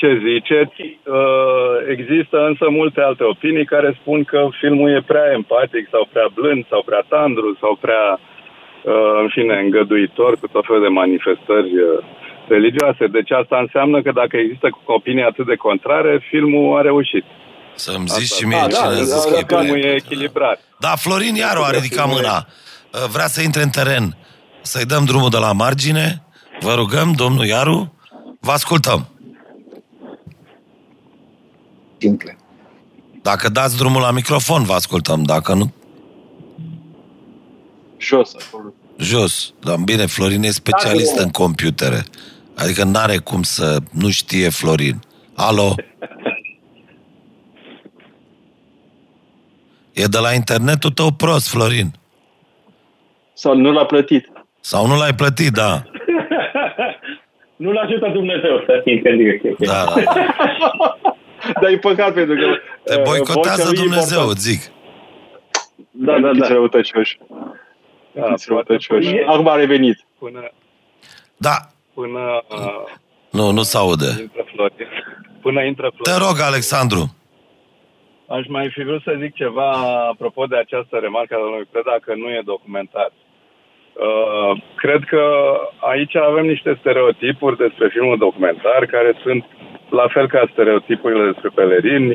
[0.00, 0.80] ce ziceți.
[0.88, 6.28] Uh, există însă multe alte opinii care spun că filmul e prea empatic sau prea
[6.36, 11.72] blând sau prea tandru sau prea, uh, în fine, îngăduitor cu tot felul de manifestări
[11.78, 11.88] uh,
[12.54, 13.04] religioase.
[13.16, 17.24] Deci asta înseamnă că dacă există opinii atât de contrare, filmul a reușit.
[17.84, 20.58] Să-mi zici și mie da, cine da, a zis da, că filmul e echilibrat.
[20.84, 22.36] Da, Florin Iaru a ridicat mâna.
[23.14, 24.04] Vrea să intre în teren.
[24.72, 26.06] Să-i dăm drumul de la margine.
[26.66, 27.78] Vă rugăm, domnul Iaru,
[28.40, 29.00] vă ascultăm
[32.00, 32.36] simple.
[33.22, 35.22] Dacă dați drumul la microfon, vă ascultăm.
[35.22, 35.72] Dacă nu...
[37.98, 38.72] Jos, acolo.
[38.98, 39.52] Jos.
[39.60, 42.02] Dar bine, Florin e specialist da, în computere.
[42.56, 45.00] Adică n-are cum să nu știe Florin.
[45.34, 45.74] Alo?
[49.92, 51.92] E de la internetul tău prost, Florin.
[53.32, 54.28] Sau nu l-a plătit.
[54.60, 55.82] Sau nu l-ai plătit, da.
[57.64, 60.98] nu l-a ajutat Dumnezeu să fie în Da, da, da.
[61.60, 62.46] Dar e păcat pentru că...
[62.84, 64.60] Te uh, boicotează Dumnezeu, zic.
[65.90, 66.46] Da, da, da.
[66.48, 67.18] răutăcioși.
[68.12, 69.16] Da, răutăcioși.
[69.26, 69.98] Acum a revenit.
[70.18, 70.50] Până...
[71.36, 71.56] Da.
[71.94, 72.42] Până...
[72.48, 72.84] Uh,
[73.30, 74.06] nu, nu se aude.
[74.20, 74.86] Intră Florin.
[75.40, 76.12] Până intră Florin.
[76.12, 77.16] Te rog, Alexandru.
[78.28, 79.70] aș mai fi vrut să zic ceva
[80.08, 83.12] apropo de această remarcă a domnului Preda că nu e documentar.
[83.92, 85.22] Uh, cred că
[85.78, 89.44] aici avem niște stereotipuri despre filmul documentar care sunt
[89.90, 92.10] la fel ca stereotipurile despre pelerini,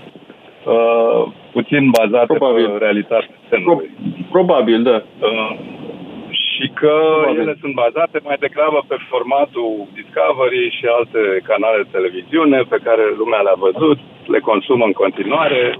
[0.65, 2.69] uh, puțin bazate Probabil.
[2.69, 3.89] pe realitatea Pro- scenului.
[4.31, 4.97] probabil, da.
[5.19, 5.51] Uh,
[6.31, 7.39] și că Probabil.
[7.41, 13.03] ele sunt bazate mai degrabă pe formatul Discovery și alte canale de televiziune pe care
[13.17, 15.79] lumea le-a văzut, le consumă în continuare.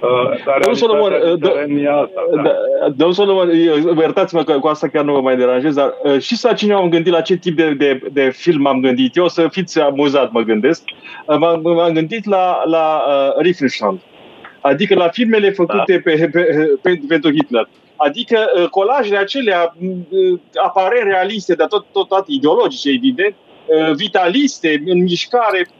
[0.00, 2.42] Uh, dar Domnul Solomon, realitatea uh, din do- teren e alta, da.
[2.42, 2.52] Da,
[2.88, 6.18] domnul Solomon, eu- vă iertați-mă că cu asta chiar nu vă mai deranjez, dar uh,
[6.20, 9.28] și să cine am gândit la ce tip de, de, de film am gândit eu,
[9.28, 10.82] să fiți amuzat, mă gândesc.
[11.26, 13.94] Uh, M-am, m-am gândit la, la uh, Riefenstahl,
[14.60, 16.10] adică la filmele făcute da.
[16.10, 16.50] pe, pe,
[16.82, 17.68] pe, pentru Hitler.
[17.96, 23.34] Adică uh, colajele acelea uh, aparent realiste, dar tot, tot, tot ideologice, evident,
[23.66, 25.77] uh, vitaliste, în mișcare, uh,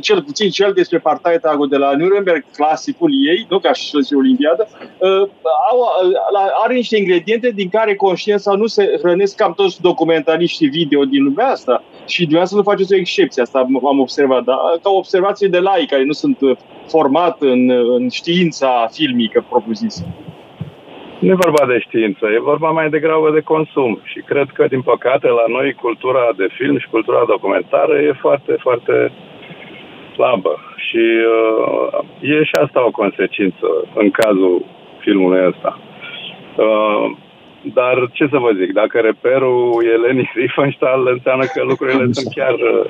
[0.00, 4.68] cel puțin cel despre Parteitagul de la Nuremberg, clasicul ei, nu ca și și Olimpiadă,
[4.98, 5.28] uh,
[5.70, 10.68] au, uh, la- are niște ingrediente din care conștiința nu se hrănesc cam toți documentariștii
[10.68, 11.82] video din lumea asta.
[12.06, 15.58] Și dumneavoastră nu faceți o excepție, asta am am observat, dar ca o observație de
[15.58, 16.56] lai care nu sunt uh,
[16.88, 20.04] format în, în știința filmică propriu-zisă.
[21.18, 24.00] Nu e vorba de știință, e vorba mai degrabă de consum.
[24.02, 28.56] Și cred că, din păcate, la noi cultura de film și cultura documentară e foarte,
[28.60, 29.12] foarte
[30.14, 30.58] slabă.
[30.76, 31.04] Și
[31.38, 34.64] uh, e și asta o consecință în cazul
[34.98, 35.78] filmului ăsta.
[36.56, 37.16] Uh,
[37.74, 42.54] dar ce să vă zic, dacă reperul e Leni Riefenstahl, înseamnă că lucrurile sunt chiar
[42.54, 42.84] uh,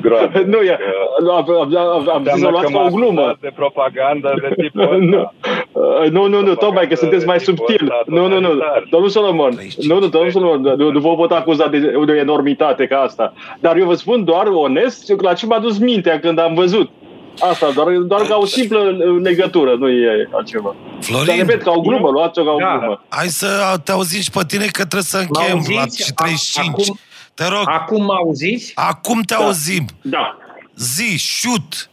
[0.00, 0.44] groase.
[0.52, 0.78] Nu, e,
[1.24, 3.20] Că am, am, am, am zis să înseamnă luați că ca o m-ați glumă.
[3.20, 4.96] dat de propagandă de tipul ăsta.
[4.96, 5.32] Nu,
[5.72, 7.92] Uh, nu, nu, nu, tocmai că sunteți mai subtil.
[8.06, 8.48] Nu, nu, nu,
[8.90, 12.86] domnul Solomon, nu, nu, domnul Solomon, nu, nu vă pot acuza de, de o enormitate
[12.86, 13.32] ca asta.
[13.60, 16.90] Dar eu vă spun doar onest la ce m-a dus mintea când am văzut.
[17.38, 20.74] Asta, doar, doar ca o simplă uh, legătură, nu e altceva.
[20.92, 22.76] Dar Florin, repet, ca o glumă, luați-o ca o Da.
[22.78, 23.04] glumă.
[23.08, 25.74] hai să te auzim și pe tine că trebuie să încheiem M-auziți?
[26.00, 26.68] la și 35.
[26.68, 26.98] Acum-
[27.34, 28.72] Te rog, Acum mă auziți?
[28.74, 29.84] acum te auzim.
[30.02, 30.36] Da.
[30.76, 31.90] Zi, shoot!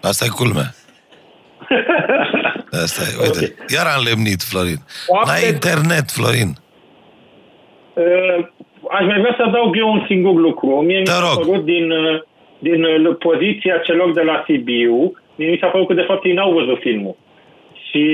[0.00, 0.74] Asta e culmea.
[2.84, 3.54] Asta e, uite.
[3.74, 4.82] Iar am lemnit, Florin.
[5.06, 6.56] Foarte- N-ai internet, Florin.
[7.94, 8.46] Uh,
[8.90, 10.68] aș mai vrea să adaug eu un singur lucru.
[10.68, 11.46] Mie mi Te s-a rog.
[11.46, 12.20] părut din, uh,
[12.58, 16.32] din uh, poziția celor de la Sibiu, mie mi s-a părut că de fapt ei
[16.32, 17.16] n-au văzut filmul.
[17.88, 18.04] Și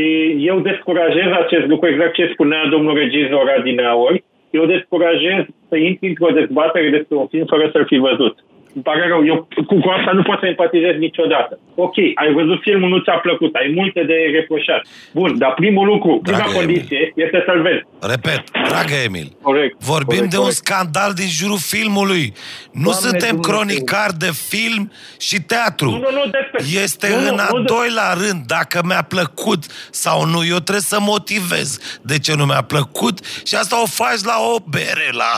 [0.51, 6.31] eu descurajez acest lucru, exact ce spunea domnul regizor Adineauri, eu descurajez să intri într-o
[6.41, 8.45] dezbatere despre un film fără să-l fi văzut.
[8.77, 11.59] Îmi pare rău, eu cu, cu asta nu pot să empatizez niciodată.
[11.75, 14.81] Ok, ai văzut filmul, nu ți-a plăcut, ai multe de reproșat.
[15.19, 17.83] Bun, dar primul lucru, prima Dragă condiție este să-l vezi.
[18.13, 19.75] Repet, dragă Emil, Corect.
[19.93, 20.63] vorbim corect, de un corect.
[20.65, 22.25] scandal din jurul filmului.
[22.73, 23.51] Nu Doamne suntem Dumnezeu.
[23.53, 24.93] cronicari de film
[25.27, 25.91] și teatru.
[25.91, 29.05] Nu, nu, nu, despre- Este nu, nu, în a nu, de- doilea rând dacă mi-a
[29.15, 30.41] plăcut sau nu.
[30.55, 31.69] Eu trebuie să motivez
[32.11, 33.17] de ce nu mi-a plăcut
[33.49, 35.33] și asta o faci la o bere, la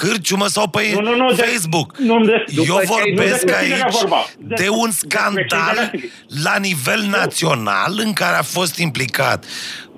[0.00, 1.96] cârciumă sau pe Nu, nu, nu, de- Facebook.
[1.98, 4.16] nu, de- Eu după ce- vorbesc nu despre tine era aici vorba.
[4.38, 6.08] de Despre- un despre cei de scandal la Sibiu.
[6.42, 9.44] la nivel național în care a fost implicat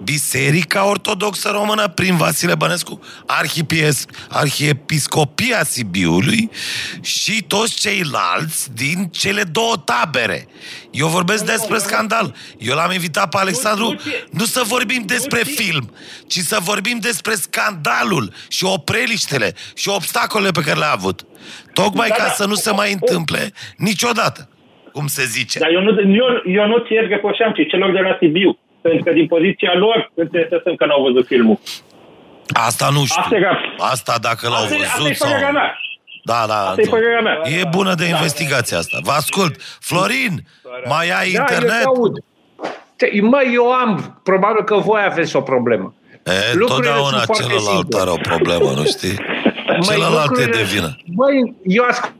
[0.04, 6.50] Biserica Ortodoxă Română prin Vasile Bănescu, Arhipies, Arhiepiscopia Sibiului
[7.00, 10.46] și toți ceilalți din cele două tabere.
[10.90, 12.34] Eu vorbesc despre scandal.
[12.58, 15.94] Eu l-am invitat pe Alexandru nu ți- nu să vorbim despre ți- film,
[16.26, 21.26] ci să vorbim despre scandalul și opreliștele și obstacolele pe care le-a avut.
[21.72, 22.30] Tocmai Da, ca da.
[22.30, 24.48] să nu se mai întâmple niciodată,
[24.92, 25.58] cum se zice.
[25.58, 28.58] Dar eu nu, eu, eu nu ți-e reproșeam, ci celor de la Sibiu.
[28.82, 31.58] Pentru că din poziția lor înțelesem că n-au văzut filmul.
[32.68, 33.20] Asta nu știu.
[33.24, 35.28] Asta era- Asta dacă l-au Asta e- asta e văzut sau...
[35.28, 35.78] părerea mea.
[36.24, 36.60] Da, da.
[36.68, 36.90] Asta e nu.
[36.90, 37.36] părerea mea.
[37.60, 38.98] E bună de investigație asta.
[39.02, 39.54] Vă ascult.
[39.80, 40.44] Florin,
[40.88, 41.70] mai ai Da, internet?
[41.70, 42.12] eu te aud.
[42.96, 44.20] Te- Mă, eu am.
[44.22, 45.94] Probabil că voi aveți o problemă.
[46.24, 48.00] E, Lucrurile totdeauna sunt foarte celălalt simple.
[48.00, 49.16] are o problemă, nu știi?
[49.66, 50.96] Măi, Celălalt e lucrurile- de vină.
[51.14, 52.12] Măi, eu ascult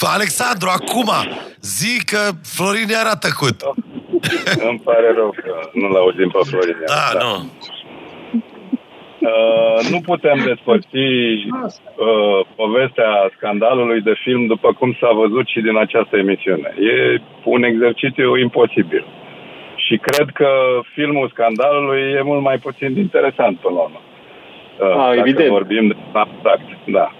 [0.00, 1.10] Alexandru, acum,
[1.60, 3.62] zi că Florin iar a tăcut.
[4.68, 6.76] Îmi pare rău că nu-l auzim pe Florin.
[6.86, 7.32] Da, nu.
[9.20, 15.76] Uh, nu putem despărți uh, povestea scandalului de film după cum s-a văzut și din
[15.76, 16.74] această emisiune.
[16.78, 19.04] E un exercițiu imposibil.
[19.76, 20.48] Și cred că
[20.94, 24.00] filmul scandalului e mult mai puțin interesant până la urmă.
[24.80, 25.48] Uh, Ah, dacă evident.
[25.48, 27.12] vorbim de abstract, da.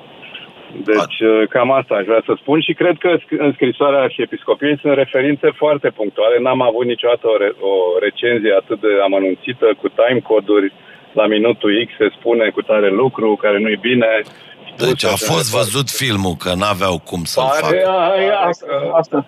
[0.73, 4.79] Deci, uh, cam asta aș vrea să spun și cred că sc- în scrisoarea Arhiepiscopiei
[4.81, 6.39] sunt referințe foarte punctuale.
[6.39, 10.73] N-am avut niciodată o, re- o recenzie atât de amănunțită, cu time-coduri,
[11.13, 14.23] la minutul X se spune cu tare lucru, care nu-i bine.
[14.77, 17.99] Deci a fost văzut filmul, că n-aveau cum să-l Pare, facă.
[17.99, 19.27] a, e, asta, asta.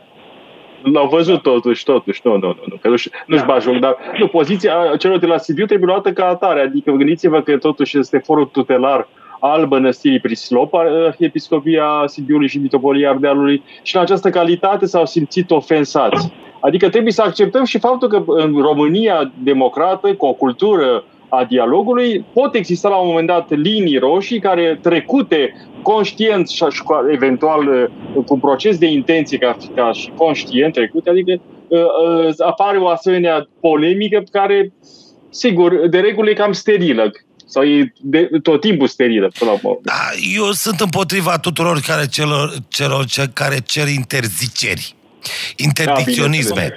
[0.82, 4.26] L-au văzut totuși, totuși, nu, nu, nu, nu, că nu-și, nu-și bat joc, dar nu,
[4.26, 8.46] poziția celor de la Sibiu trebuie luată ca atare, adică gândiți-vă că totuși este forul
[8.46, 9.08] tutelar
[9.40, 10.74] al bănăstirii Prislop,
[11.18, 16.32] Episcopia Sibiului și Mitopolia Ardealului și în această calitate s-au simțit ofensați.
[16.60, 22.24] Adică trebuie să acceptăm și faptul că în România democrată, cu o cultură a dialogului,
[22.32, 27.68] pot exista la un moment dat linii roșii care trecute conștient și și cu- eventual
[27.68, 27.84] uh,
[28.24, 32.88] cu un proces de intenție ca, ca și conștient trecute, adică uh, uh, apare o
[32.88, 34.72] asemenea polemică care,
[35.28, 37.10] sigur, de regulă e cam sterilă
[37.50, 39.78] sau e de, tot timpul sterilă până la urmă.
[39.82, 44.94] Da, eu sunt împotriva tuturor care celor, celor ce, care cer interziceri.
[45.56, 46.76] Interdicționisme.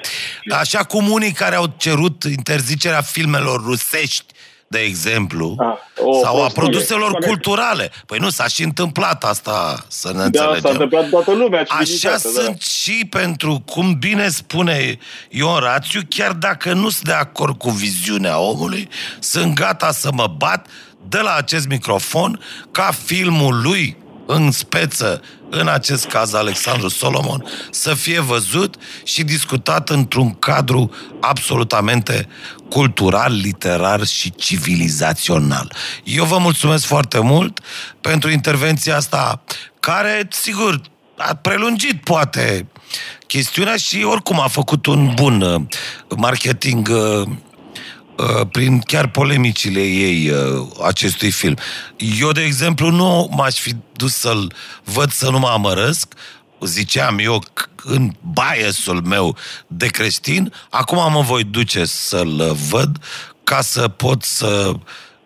[0.50, 4.33] Așa cum unii care au cerut interzicerea filmelor rusești,
[4.74, 5.74] de exemplu, Ah,
[6.06, 6.54] o, sau a prostie.
[6.62, 7.26] produselor Corect.
[7.28, 7.92] culturale.
[8.06, 10.62] Păi nu, s-a și întâmplat asta, să ne Da, înțelegem.
[10.62, 11.62] s-a întâmplat toată lumea.
[11.62, 12.42] Așa civilizată, da.
[12.42, 14.98] sunt și pentru, cum bine spune
[15.30, 18.88] Ion Rațiu, chiar dacă nu sunt de acord cu viziunea omului,
[19.20, 20.68] sunt gata să mă bat
[21.10, 22.40] de la acest microfon
[22.72, 25.22] ca filmul lui în speță,
[25.60, 32.28] în acest caz Alexandru Solomon, să fie văzut și discutat într-un cadru absolutamente
[32.70, 35.76] cultural, literar și civilizațional.
[36.04, 37.60] Eu vă mulțumesc foarte mult
[38.02, 39.44] pentru intervenția asta,
[39.80, 40.82] care, sigur,
[41.18, 42.68] a prelungit, poate,
[43.28, 45.62] chestiunea și oricum a făcut un bun uh,
[46.18, 47.28] marketing uh, uh,
[48.52, 51.58] prin chiar polemicile ei uh, acestui film.
[52.20, 56.14] Eu, de exemplu, nu m-aș fi dus să-l văd să nu mă amărăsc,
[56.62, 62.98] ziceam eu c- în biasul meu de creștin, acum mă voi duce să-l uh, văd
[63.44, 64.72] ca să pot să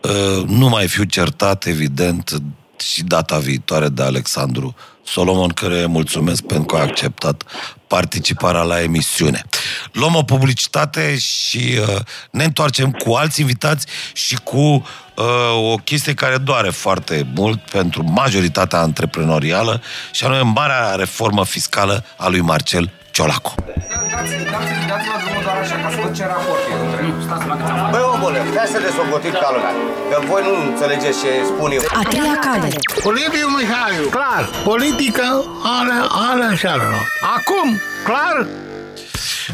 [0.02, 2.42] uh, nu mai fiu certat, evident,
[2.80, 7.44] și data viitoare de Alexandru Solomon, care îi mulțumesc pentru că a acceptat
[7.88, 9.42] participarea la emisiune.
[9.92, 11.96] Luăm o publicitate și uh,
[12.32, 18.04] ne întoarcem cu alți invitați și cu uh, o chestie care doare foarte mult pentru
[18.04, 23.56] majoritatea antreprenorială și anume marea reformă fiscală a lui Marcel Ciolacu.
[24.90, 27.08] Dați-vă drumul doar așa, ca să văd ce raport e între
[27.92, 29.74] Băi, omule, hai să desocotim ca lumea.
[30.10, 31.84] Că voi nu înțelegeți ce spun eu.
[32.00, 32.68] A treia cale.
[33.18, 35.26] Liviu Mihaiu, clar, politică
[35.78, 35.98] are,
[36.30, 36.74] are așa
[37.38, 38.48] Acum, clar?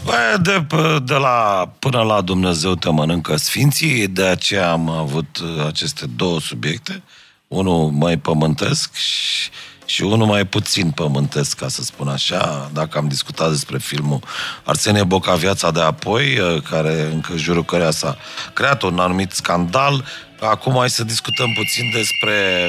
[0.03, 0.65] Bă, de,
[1.03, 6.39] de la, până la Dumnezeu te mănâncă sfinții, de aceea am avut uh, aceste două
[6.39, 7.03] subiecte,
[7.47, 9.49] unul mai pământesc și,
[9.85, 14.19] și unul mai puțin pământesc, ca să spun așa, dacă am discutat despre filmul
[14.63, 18.17] Arsenie Boca, Viața de apoi, uh, care încă jurul cărea s-a
[18.53, 20.05] creat un anumit scandal.
[20.39, 22.67] Acum hai să discutăm puțin despre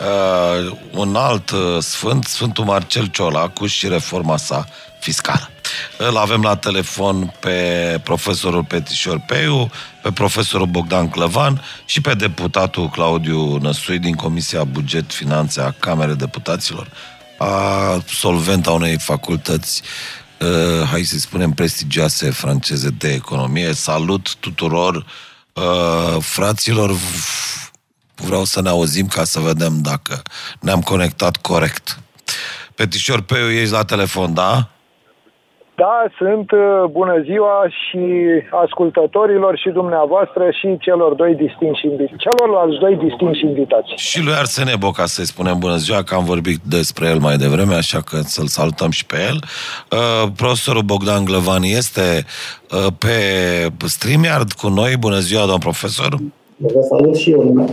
[0.00, 4.66] uh, un alt uh, sfânt, Sfântul Marcel Ciolacu și reforma sa
[5.00, 5.50] fiscală.
[5.96, 9.70] Îl avem la telefon pe profesorul Petișor Peiu,
[10.02, 16.14] pe profesorul Bogdan Clăvan și pe deputatul Claudiu Năsui din Comisia Buget Finanțe a Camerei
[16.14, 16.88] Deputaților,
[17.38, 19.82] absolvent a unei facultăți
[20.40, 23.72] uh, hai să spunem, prestigioase franceze de economie.
[23.72, 25.06] Salut tuturor
[25.52, 26.90] uh, fraților!
[28.26, 30.22] Vreau să ne auzim ca să vedem dacă
[30.60, 31.98] ne-am conectat corect.
[32.74, 34.68] Petișor Peu, ești la telefon, da?
[35.74, 36.50] Da, sunt.
[36.50, 38.00] uh, Bună ziua și
[38.64, 42.22] ascultătorilor și dumneavoastră și celor doi distinși invitați.
[42.26, 43.92] Celorlalți doi distinși invitați.
[43.96, 47.74] Și lui Arsene Boca să-i spunem bună ziua, că am vorbit despre el mai devreme,
[47.74, 49.38] așa că să-l salutăm și pe el.
[49.90, 52.24] Uh, profesorul Bogdan Glăvan este
[52.70, 53.16] uh, pe
[53.86, 54.96] StreamYard cu noi.
[54.96, 56.16] Bună ziua, domn profesor!
[56.56, 57.70] Vă salut și eu.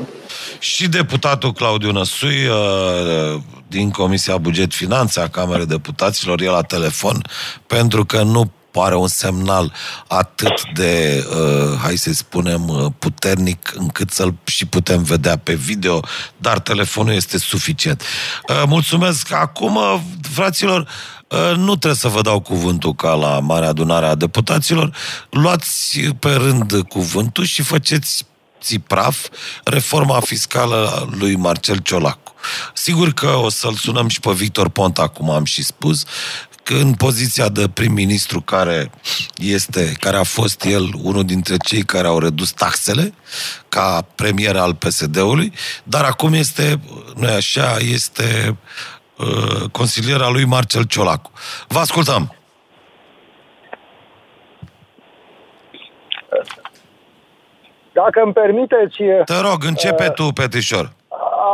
[0.60, 7.22] Și deputatul Claudiu Năsui uh, din Comisia Buget Finanțe a Camerei Deputaților e la telefon
[7.68, 9.74] pentru că nu pare un semnal
[10.08, 16.00] atât de, uh, hai să spunem, uh, puternic încât să-l și putem vedea pe video,
[16.38, 18.02] dar telefonul este suficient.
[18.50, 19.32] Uh, mulțumesc.
[19.32, 20.00] Acum, uh,
[20.32, 20.88] fraților,
[21.28, 24.96] uh, nu trebuie să vă dau cuvântul ca la Marea Adunare a Deputaților.
[25.30, 28.26] Luați pe rând cuvântul și faceți
[28.62, 29.28] țipraf
[29.64, 32.34] reforma fiscală a lui Marcel Ciolacu.
[32.74, 36.06] Sigur că o să-l sunăm și pe Victor Ponta, cum am și spus,
[36.70, 38.92] că în poziția de prim-ministru care
[39.38, 43.14] este, care a fost el unul dintre cei care au redus taxele
[43.70, 46.80] ca premier al PSD-ului, dar acum este,
[47.16, 48.58] nu așa, este
[49.18, 51.32] uh, consilier al lui Marcel Ciolacu.
[51.68, 52.34] Vă ascultăm!
[58.02, 58.98] Dacă îmi permiteți,
[59.32, 60.86] Te rog, începe tu, Petișor.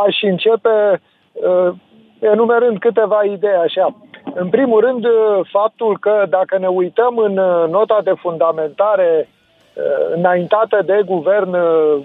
[0.06, 1.00] aș începe
[1.32, 1.70] uh,
[2.18, 3.86] enumerând câteva idei așa.
[4.34, 5.12] În primul rând, uh,
[5.50, 9.82] faptul că dacă ne uităm în uh, nota de fundamentare uh,
[10.14, 12.02] înaintată de guvern uh,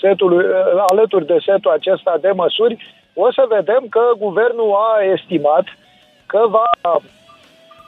[0.00, 2.74] setul, uh, alături de setul acesta de măsuri,
[3.14, 5.64] o să vedem că guvernul a estimat
[6.26, 6.70] că va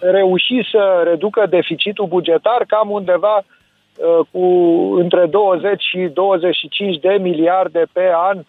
[0.01, 3.45] reuși să reducă deficitul bugetar cam undeva uh,
[4.31, 4.45] cu
[4.99, 8.45] între 20 și 25 de miliarde pe an uh,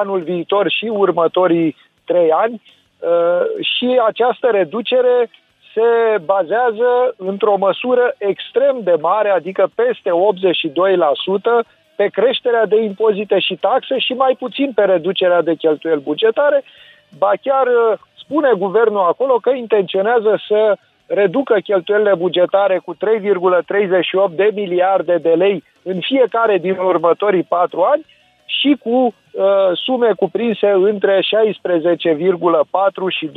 [0.00, 2.62] anul viitor și următorii trei ani.
[2.98, 5.30] Uh, și această reducere
[5.74, 10.10] se bazează într-o măsură extrem de mare, adică peste
[11.62, 16.64] 82% pe creșterea de impozite și taxe și mai puțin pe reducerea de cheltuieli bugetare,
[17.18, 17.66] ba chiar
[18.18, 20.76] spune guvernul acolo că intenționează să
[21.06, 23.00] reducă cheltuielile bugetare cu 3,38
[24.34, 28.04] de miliarde de lei în fiecare din următorii patru ani
[28.46, 29.12] și cu uh,
[29.72, 31.22] sume cuprinse între 16,4
[33.08, 33.32] și 22,2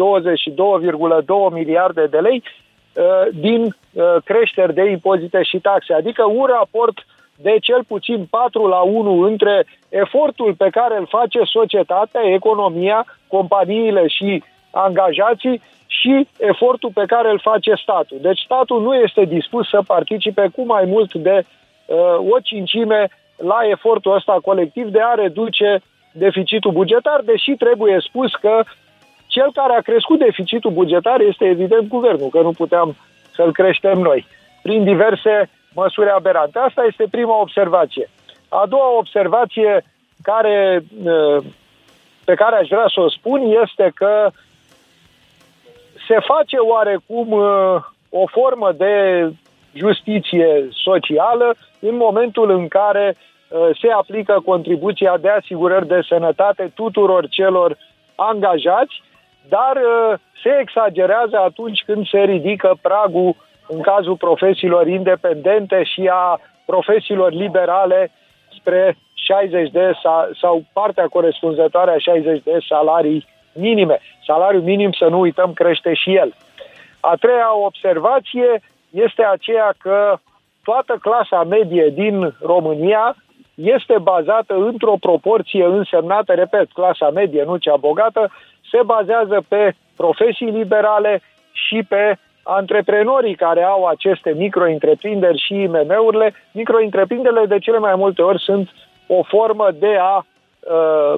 [1.51, 3.03] miliarde de lei uh,
[3.34, 7.05] din uh, creșteri de impozite și taxe, adică un raport
[7.41, 14.07] de cel puțin 4 la 1 între efortul pe care îl face societatea, economia, companiile
[14.07, 18.18] și angajații și efortul pe care îl face statul.
[18.22, 21.46] Deci statul nu este dispus să participe cu mai mult de
[21.86, 21.98] uh,
[22.34, 25.82] o cincime la efortul ăsta colectiv de a reduce
[26.12, 28.64] deficitul bugetar, deși trebuie spus că
[29.28, 32.96] cel care a crescut deficitul bugetar este evident guvernul, că nu puteam
[33.36, 34.26] să-l creștem noi,
[34.62, 36.60] prin diverse măsuri aberante.
[36.60, 38.10] Asta este prima observație.
[38.50, 39.84] A doua observație
[40.22, 41.44] care, uh,
[42.26, 44.32] pe care aș vrea să o spun este că
[46.10, 47.76] se face oarecum uh,
[48.10, 48.93] o formă de
[49.74, 57.28] justiție socială în momentul în care uh, se aplică contribuția de asigurări de sănătate tuturor
[57.28, 57.78] celor
[58.16, 58.95] angajați,
[59.49, 63.36] dar uh, se exagerează atunci când se ridică pragul
[63.68, 68.12] în cazul profesiilor independente și a profesiilor liberale
[68.60, 69.91] spre 60 de
[70.41, 74.00] sau partea corespunzătoare a 60 de salarii minime.
[74.26, 76.34] Salariul minim, să nu uităm, crește și el.
[77.00, 80.18] A treia observație este aceea că
[80.64, 83.16] toată clasa medie din România
[83.56, 88.32] este bazată într-o proporție însemnată, repet, clasa medie, nu cea bogată,
[88.72, 91.22] se bazează pe profesii liberale
[91.52, 96.34] și pe antreprenorii care au aceste micro-întreprinderi și IMM-urile.
[96.52, 98.70] Micro-întreprinderile de cele mai multe ori sunt
[99.08, 101.14] o formă de a uh,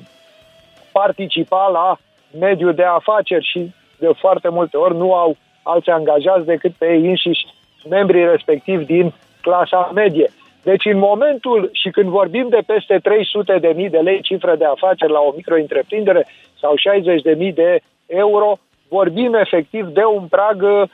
[0.91, 1.97] participa la
[2.39, 7.07] mediul de afaceri și de foarte multe ori nu au alți angajați decât pe ei
[7.07, 7.45] înșiși
[7.89, 10.29] membrii respectivi din clasa medie.
[10.63, 14.65] Deci în momentul și când vorbim de peste 300 de mii de lei cifră de
[14.65, 16.27] afaceri la o micro-întreprindere
[16.59, 18.57] sau 60 de mii de euro,
[18.89, 20.89] vorbim efectiv de un prag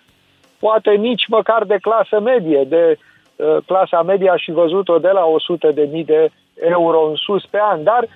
[0.59, 2.97] poate nici măcar de clasă medie, de
[3.35, 7.59] uh, clasa medie și văzut-o de la 100 de mii de euro în sus pe
[7.61, 8.07] an, dar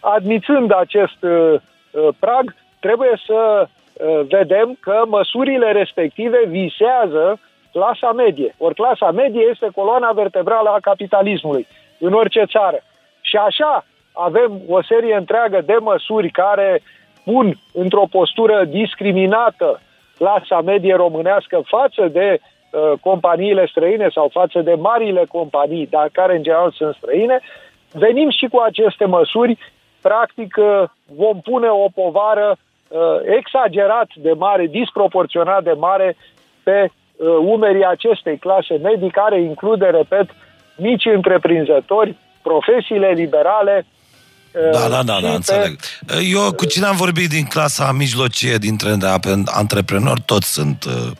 [0.00, 1.54] admițând acest uh,
[1.90, 2.54] uh prag,
[2.86, 7.40] trebuie să uh, vedem că măsurile respective visează
[7.72, 8.54] clasa medie.
[8.58, 11.66] Ori clasa medie este coloana vertebrală a capitalismului
[11.98, 12.78] în orice țară.
[13.20, 16.82] Și așa avem o serie întreagă de măsuri care
[17.24, 19.80] pun într-o postură discriminată
[20.16, 26.36] clasa medie românească față de uh, companiile străine sau față de marile companii, dar care
[26.36, 27.40] în general sunt străine,
[27.92, 29.58] venim și cu aceste măsuri,
[30.00, 30.82] practic uh,
[31.16, 32.58] vom pune o povară Uh,
[33.38, 36.16] exagerat de mare, disproporționat de mare
[36.62, 40.30] pe uh, umerii acestei clase medii, care include, repet,
[40.76, 43.86] mici întreprinzători, profesiile liberale,
[44.52, 45.78] uh, da, da, da, da, înțeleg.
[46.32, 48.96] Eu cu cine am vorbit din clasa mijlocie dintre
[49.44, 51.10] antreprenori, toți sunt uh,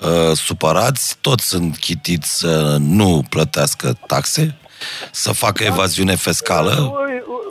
[0.00, 4.59] uh, supărați, toți sunt chitiți să nu plătească taxe,
[5.10, 6.72] să facă evaziune fiscală.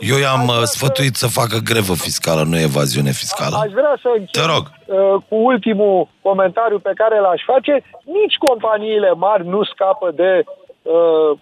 [0.00, 3.56] Eu i-am uh, sfătuit să facă grevă fiscală, nu evaziune fiscală.
[3.64, 4.64] Aș vrea să încep Te rog.
[4.70, 7.82] Uh, cu ultimul comentariu pe care l-aș face.
[8.04, 10.42] Nici companiile mari nu scapă de
[10.82, 11.38] uh,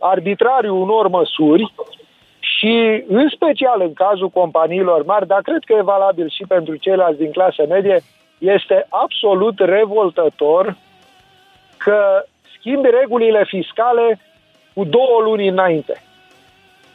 [0.00, 1.72] arbitrariu unor măsuri
[2.40, 7.18] și în special în cazul companiilor mari, dar cred că e valabil și pentru ceilalți
[7.18, 8.02] din clasă medie,
[8.38, 10.76] este absolut revoltător
[11.76, 12.24] că
[12.58, 14.20] schimbi regulile fiscale
[14.74, 16.02] cu două luni înainte.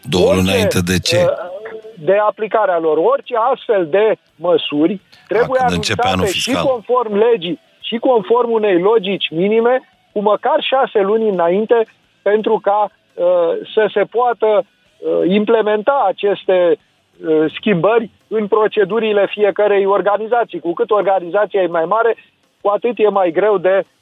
[0.09, 1.17] Două luni înainte de ce?
[1.17, 1.57] Uh,
[1.99, 2.97] de aplicarea lor.
[2.97, 10.19] Orice astfel de măsuri trebuie anunțate și conform legii și conform unei logici minime cu
[10.21, 11.85] măcar șase luni înainte
[12.21, 13.25] pentru ca uh,
[13.73, 20.59] să se poată uh, implementa aceste uh, schimbări în procedurile fiecarei organizații.
[20.59, 22.15] Cu cât organizația e mai mare,
[22.61, 23.96] cu atât e mai greu de uh,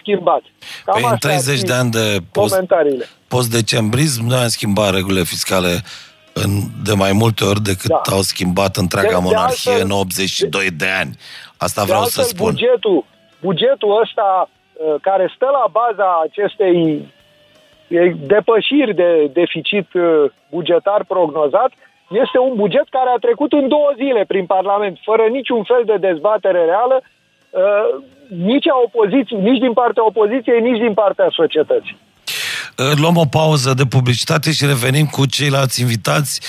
[0.00, 0.42] schimbat.
[0.84, 2.64] Cam păi în 30 de ani de post,
[3.28, 5.82] post-decembrism, noi am schimbat regulile fiscale
[6.32, 6.50] în,
[6.84, 8.00] de mai multe ori decât da.
[8.12, 11.12] au schimbat întreaga de, monarhie de altfel, în 82 de ani.
[11.56, 12.50] Asta vreau altfel, să spun.
[12.50, 13.04] Bugetul,
[13.40, 17.08] bugetul ăsta uh, care stă la baza acestei
[18.26, 21.72] depășiri de deficit uh, bugetar prognozat,
[22.10, 25.96] este un buget care a trecut în două zile prin Parlament, fără niciun fel de
[25.96, 27.02] dezbatere reală,
[27.56, 31.96] uh, nici, a opoziției, nici din partea opoziției, nici din partea societății.
[32.94, 36.40] Luăm o pauză de publicitate și revenim cu ceilalți invitați,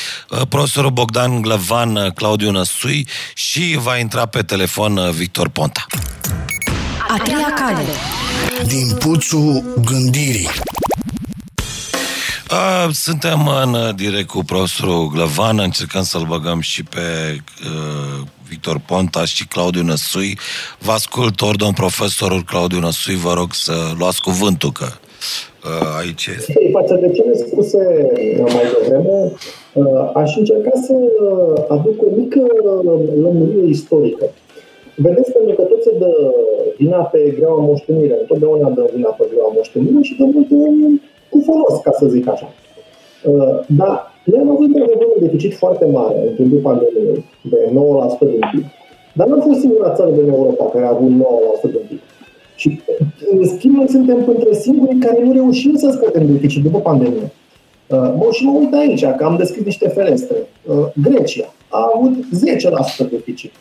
[0.50, 5.86] profesorul Bogdan Glăvan, Claudiu Năsui și va intra pe telefon Victor Ponta.
[7.08, 7.84] A treia cale.
[8.66, 10.50] Din puțul gândirii.
[12.50, 18.20] A, suntem în direct cu profesorul Glăvan, încercăm să-l băgăm și pe uh,
[18.50, 20.38] Victor Ponta și Claudiu Năsui.
[20.86, 24.88] Vă ascult, ori domn profesorul Claudiu Năsui, vă rog să luați cuvântul, că
[25.70, 26.54] uh, aici este.
[26.80, 27.82] Față de cele spuse
[28.56, 29.18] mai devreme,
[29.74, 30.96] uh, aș încerca să
[31.76, 32.42] aduc o mică
[33.24, 34.26] lămurire istorică.
[34.96, 36.12] Vedeți, pentru că tot se dă
[36.78, 41.42] vina pe greaua moștenire, întotdeauna dă vina pe greaua moștenire și de multe ori cu
[41.46, 42.50] folos, ca să zic așa.
[43.24, 48.20] Uh, dar noi am avut într-adevăr un deficit foarte mare în timpul pandemiei, de 9%
[48.20, 48.66] din PIB.
[49.14, 52.00] Dar nu am fost singura țară din Europa care a avut 9% din PIB.
[52.56, 52.82] Și,
[53.32, 57.32] în schimb, noi suntem între singurii care nu reușim să scădem deficit după pandemie.
[57.88, 60.36] Uh, mă, și mă uit aici, că am deschis niște ferestre.
[60.66, 62.14] Uh, Grecia a avut
[63.06, 63.52] 10% deficit.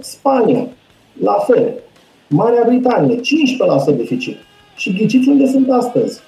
[0.00, 0.66] Spania,
[1.22, 1.74] la fel.
[2.28, 3.20] Marea Britanie,
[3.92, 4.36] 15% deficit.
[4.76, 6.20] Și ghiciți unde sunt astăzi.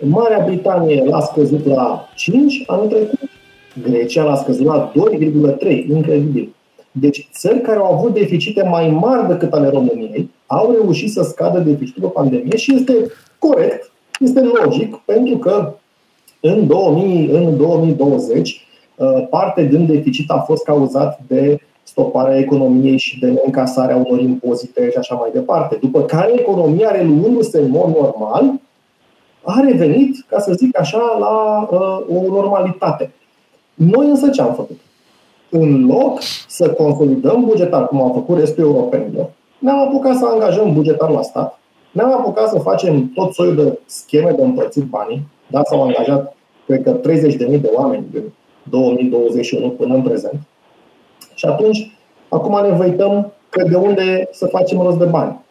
[0.00, 3.28] Marea Britanie l-a scăzut la 5 anul trecut,
[3.82, 4.92] Grecia l-a scăzut la
[5.60, 6.54] 2,3, incredibil.
[6.90, 11.58] Deci țări care au avut deficite mai mari decât ale României au reușit să scadă
[11.58, 12.92] deficitul pe pandemie și este
[13.38, 13.90] corect,
[14.20, 15.74] este logic, pentru că
[16.40, 18.66] în, 2000, în 2020
[18.96, 24.90] uh, parte din deficit a fost cauzat de stoparea economiei și de neîncasarea unor impozite
[24.90, 25.78] și așa mai departe.
[25.80, 28.52] După care economia, reluându-se în mod normal,
[29.46, 33.12] a revenit, ca să zic așa, la uh, o normalitate.
[33.74, 34.80] Noi însă ce am făcut?
[35.50, 36.18] În loc
[36.48, 41.58] să consolidăm bugetar, cum au făcut restul europenilor, ne-am apucat să angajăm bugetar la stat,
[41.92, 46.36] ne-am apucat să facem tot soiul de scheme de împărțit banii, da, s-au angajat,
[46.66, 48.32] cred că, 30.000 de oameni din
[48.62, 50.40] 2021 până în prezent.
[51.34, 55.44] Și atunci, acum ne văităm că de unde să facem rost de bani.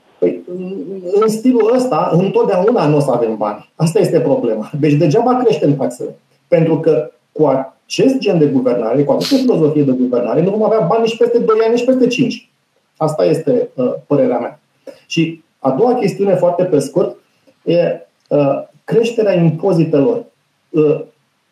[0.45, 0.77] Păi,
[1.21, 3.69] în stilul ăsta, întotdeauna nu o să avem bani.
[3.75, 4.71] Asta este problema.
[4.79, 6.15] Deci degeaba creștem taxele.
[6.47, 10.79] Pentru că cu acest gen de guvernare, cu această filozofie de guvernare, nu vom avea
[10.79, 12.49] bani nici peste 2 ani, nici peste 5.
[12.97, 14.59] Asta este uh, părerea mea.
[15.07, 17.15] Și a doua chestiune, foarte pe scurt,
[17.63, 20.25] e uh, creșterea impozitelor.
[20.69, 21.01] Uh,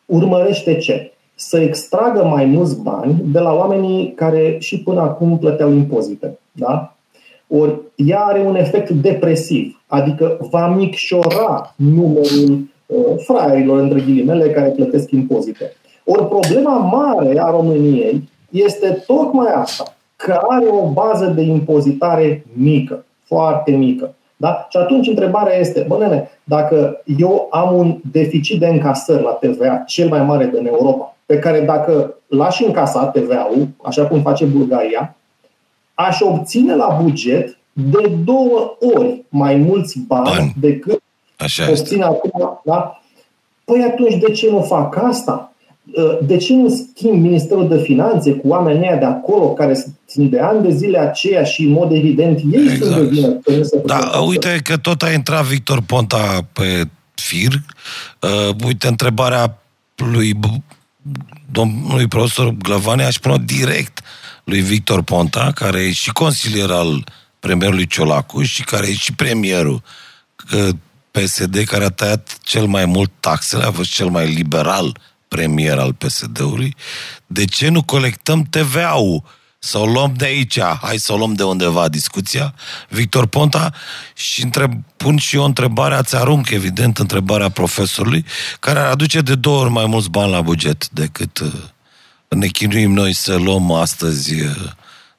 [0.06, 1.12] urmărește ce?
[1.36, 6.40] Să extragă mai mulți bani de la oamenii care și până acum plăteau impozite.
[6.52, 6.96] Da?
[7.48, 14.70] Ori ea are un efect depresiv, adică va micșora numărul uh, fraierilor, între ghilimele, care
[14.70, 15.72] plătesc impozite.
[16.06, 23.06] Ori problema mare a României este tocmai asta, că are o bază de impozitare mică,
[23.24, 24.14] foarte mică.
[24.38, 24.68] Da?
[24.70, 29.84] Și atunci întrebarea este, bă nene, dacă eu am un deficit de încasări la TVA
[29.86, 35.16] cel mai mare din Europa, pe care dacă l-aș încasa TVA-ul, așa cum face Bulgaria,
[35.94, 40.54] aș obține la buget de două ori mai mulți bani, bani.
[40.60, 41.02] decât
[41.38, 42.62] Așa obțin acum.
[42.66, 43.02] Da?
[43.64, 45.54] Păi atunci de ce nu fac asta?
[45.96, 49.74] Uh, de ce nu schimb Ministerul de Finanțe cu oamenii de acolo care
[50.06, 52.84] sunt de ani de zile aceia și în mod evident ei exact.
[52.84, 53.40] sunt de vină?
[53.86, 56.84] Da, uite că tot a intrat Victor Ponta pe
[57.14, 57.52] fir.
[58.20, 59.58] Uh, uite, întrebarea
[59.96, 60.40] lui
[61.52, 64.02] domnului profesor Glăvane aș pune direct
[64.44, 67.04] lui Victor Ponta, care e și consilier al
[67.40, 69.84] premierului Ciolacu și care e și premierul
[71.12, 75.94] PSD, care a tăiat cel mai mult taxele, a fost cel mai liberal premier al
[75.94, 76.76] PSD-ului.
[77.28, 79.24] De ce nu colectăm TVA-ul?
[79.60, 82.54] Să o luăm de aici, hai să o luăm de undeva discuția.
[82.90, 83.74] Victor Ponta
[84.16, 88.26] și întreb, pun și eu o întrebare, ați arunc evident întrebarea profesorului,
[88.60, 91.54] care ar aduce de două ori mai mulți bani la buget decât uh,
[92.34, 94.72] ne chinuim noi să luăm astăzi uh,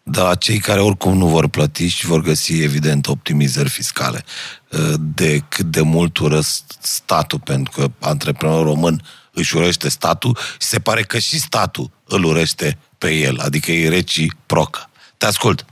[0.03, 4.25] de la cei care oricum nu vor plăti și vor găsi, evident, optimizări fiscale.
[4.71, 6.41] Uh, de cât de mult ură
[6.81, 9.03] statul, pentru că antreprenorul român
[9.33, 13.89] își urăște statul și se pare că și statul îl urăște pe el, adică e
[13.89, 14.91] reciprocă.
[15.17, 15.65] Te ascult.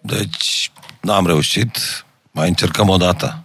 [0.00, 0.70] Deci,
[1.00, 1.78] n-am reușit.
[2.30, 3.42] Mai încercăm o dată.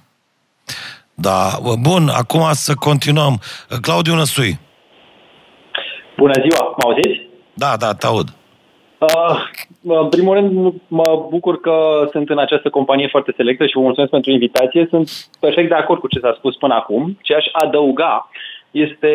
[1.14, 3.40] Da, bun, acum să continuăm.
[3.82, 4.60] Claudiu Năsui.
[6.18, 7.22] Bună ziua, mă auziți?
[7.54, 8.28] Da, da, te aud.
[9.00, 13.82] Uh, în primul rând, mă bucur că sunt în această companie foarte selectă și vă
[13.82, 14.88] mulțumesc pentru invitație.
[14.90, 15.10] Sunt
[15.40, 17.18] perfect de acord cu ce s-a spus până acum.
[17.22, 18.30] Ce aș adăuga
[18.72, 19.14] este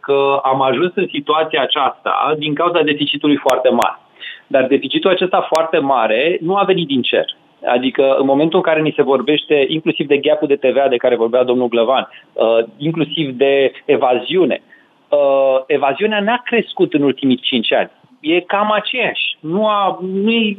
[0.00, 3.98] că am ajuns în situația aceasta din cauza deficitului foarte mare.
[4.46, 7.24] Dar deficitul acesta foarte mare nu a venit din cer.
[7.66, 11.16] Adică în momentul în care ni se vorbește inclusiv de gap de TVA de care
[11.16, 14.62] vorbea domnul Glăvan, uh, inclusiv de evaziune,
[15.08, 17.90] uh, evaziunea n-a crescut în ultimii 5 ani.
[18.20, 19.36] E cam aceeași.
[19.40, 20.56] Nu a, nu, e,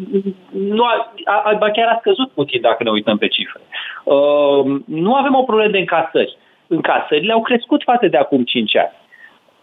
[0.52, 3.62] nu a, a, a, chiar a scăzut puțin dacă ne uităm pe cifre.
[4.04, 6.38] Uh, nu avem o problemă de încasări.
[6.68, 8.92] Încasările au crescut față de acum 5 ani.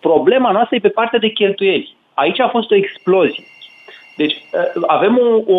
[0.01, 1.97] Problema noastră e pe partea de cheltuieli.
[2.14, 3.45] Aici a fost o explozie.
[4.17, 5.59] Deci uh, avem o, o,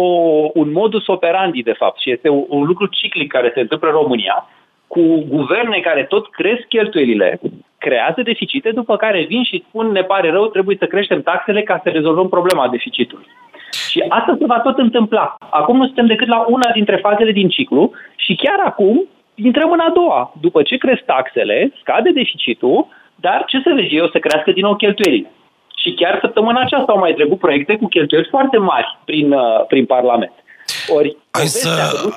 [0.53, 3.95] un modus operandi, de fapt, și este un, un lucru ciclic care se întâmplă în
[3.95, 4.47] România,
[4.87, 7.39] cu guverne care tot cresc cheltuielile,
[7.77, 11.79] creează deficite, după care vin și spun, ne pare rău, trebuie să creștem taxele ca
[11.83, 13.27] să rezolvăm problema deficitului.
[13.89, 15.35] Și asta se va tot întâmpla.
[15.49, 19.03] Acum nu suntem decât la una dintre fazele din ciclu și chiar acum
[19.35, 20.33] intrăm în a doua.
[20.41, 24.75] După ce cresc taxele, scade deficitul, dar ce să vezi eu, să crească din nou
[24.75, 25.31] cheltuielile.
[25.83, 29.85] Și chiar săptămâna aceasta au mai trecut proiecte cu cheltuieli foarte mari prin, uh, prin
[29.85, 30.42] Parlament.
[30.87, 31.69] Ori hai să,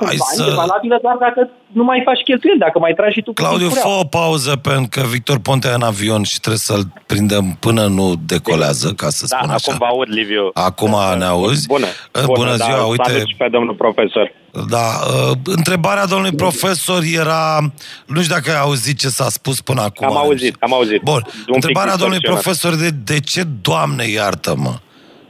[0.06, 0.46] hai bani, să...
[0.50, 3.88] e valabilă doar dacă nu mai faci cheltuieli, dacă mai tragi și tu Claudiu, fă
[3.88, 8.14] o pauză pentru că Victor Ponte e în avion și trebuie să-l prindem până nu
[8.26, 9.64] decolează, ca să da, spun așa.
[9.66, 10.50] acum vă aud, Liviu.
[10.54, 11.66] Acum ne auzi?
[11.66, 13.10] Bună, bună, bună ziua, da, uite...
[13.10, 14.32] Salut și pe domnul profesor.
[14.68, 14.86] Da,
[15.28, 17.58] uh, întrebarea domnului profesor era,
[18.06, 20.06] nu știu dacă ai auzit ce s-a spus până acum.
[20.06, 21.02] Am auzit, am auzit.
[21.02, 24.74] Bun, Un întrebarea domnului profesor de de ce, Doamne iartă-mă,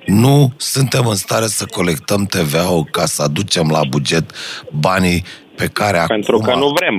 [0.07, 4.27] nu suntem în stare să colectăm TVA-ul ca să aducem la buget
[4.71, 5.21] banii
[5.57, 6.47] pe care Pentru acum...
[6.47, 6.97] că nu vrem.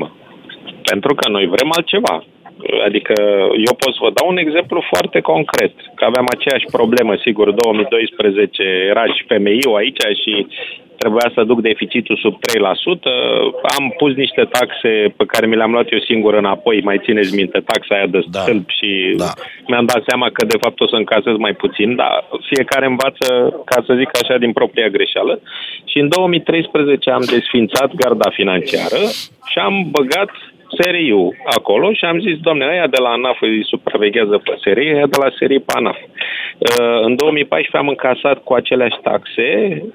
[0.91, 2.15] Pentru că noi vrem altceva.
[2.87, 3.13] Adică
[3.67, 5.73] eu pot să vă dau un exemplu foarte concret.
[5.95, 10.33] Că aveam aceeași problemă, sigur, 2012 era și FMI-ul aici și
[10.97, 12.39] trebuia să duc deficitul sub 3%.
[13.77, 17.59] Am pus niște taxe pe care mi le-am luat eu singur înapoi, mai țineți minte,
[17.59, 18.73] taxa aia de stâlp da.
[18.77, 19.31] și da.
[19.67, 22.13] mi-am dat seama că de fapt o să încasez mai puțin, dar
[22.51, 23.27] fiecare învață,
[23.65, 25.39] ca să zic așa, din propria greșeală.
[25.91, 29.01] Și în 2013 am desfințat garda financiară
[29.49, 30.31] și am băgat
[30.75, 35.05] SRI-ul acolo și am zis, domne, aia de la ANAF îi supraveghează pe SRI, aia
[35.13, 35.97] de la SRI pe ANAF.
[35.97, 39.91] Uh, în 2014 am încasat cu aceleași taxe 3,5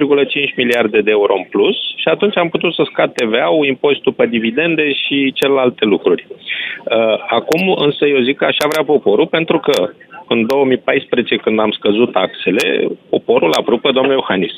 [0.00, 4.26] uh, miliarde de euro în plus și atunci am putut să scad TVA-ul, impozitul pe
[4.26, 6.26] dividende și celelalte lucruri.
[6.28, 9.90] Uh, acum însă eu zic că așa vrea poporul pentru că
[10.28, 14.52] în 2014 când am scăzut taxele, poporul a vrut pe domnul Iohannis.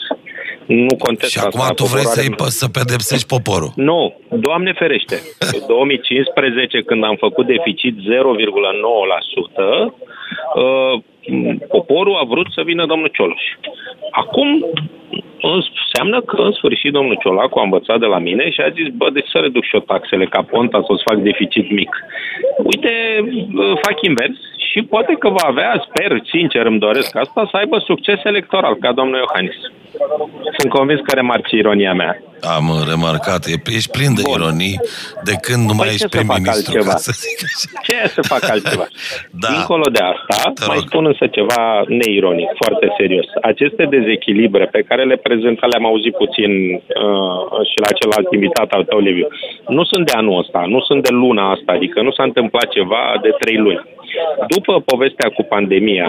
[0.67, 2.51] Nu contest Și acum tu vrei să, are...
[2.61, 3.71] să pedepsești poporul.
[3.75, 5.17] Nu, Doamne ferește.
[5.55, 8.01] În 2015, când am făcut deficit 0,9%,
[10.55, 10.95] uh,
[11.69, 13.45] poporul a vrut să vină domnul Cioloș.
[14.11, 14.49] Acum
[15.41, 19.11] înseamnă că în sfârșit domnul Ciolacu a învățat de la mine și a zis, bă,
[19.11, 21.93] deci să reduc și eu taxele ca ponta să-ți fac deficit mic.
[22.71, 22.93] Uite,
[23.87, 24.39] fac invers
[24.79, 28.93] și poate că va avea, sper, sincer îmi doresc asta, să aibă succes electoral ca
[28.93, 29.59] domnul Iohannis.
[30.59, 32.13] Sunt convins că remarci ironia mea.
[32.57, 33.43] Am remarcat,
[33.79, 34.35] ești plin de Bun.
[34.37, 34.77] ironii
[35.29, 37.67] de când nu păi mai ești prim-ministru, ca să zic așa.
[37.87, 38.87] Ce să fac altceva?
[39.43, 39.49] da.
[39.53, 40.37] Dincolo de asta,
[40.71, 41.63] mai spun însă ceva
[42.01, 43.29] neironic, foarte serios.
[43.51, 48.85] Aceste dezechilibre pe care le prezenta, le-am auzit puțin uh, și la celălalt invitat al
[48.91, 49.29] tău, Liviu,
[49.77, 53.03] nu sunt de anul ăsta, nu sunt de luna asta, adică nu s-a întâmplat ceva
[53.25, 53.83] de trei luni.
[54.49, 56.09] După povestea cu pandemia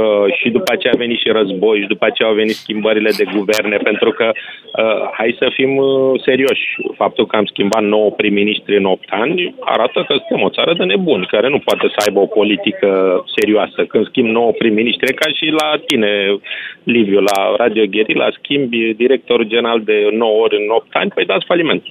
[0.00, 3.24] uh, și după aceea a venit și război și după aceea au venit schimbările de
[3.36, 6.66] guverne, pentru că uh, hai să fim uh, serioși.
[6.96, 10.84] Faptul că am schimbat 9 prim-ministri în 8 ani arată că suntem o țară de
[10.84, 12.88] nebuni, care nu poate să aibă o politică
[13.36, 13.84] serioasă.
[13.84, 16.38] Când schimb 9 prim-ministri, ca și la tine,
[16.84, 21.46] Liviu, la Radio Gherila, schimbi director general de 9 ori în 8 ani, păi dați
[21.46, 21.82] faliment.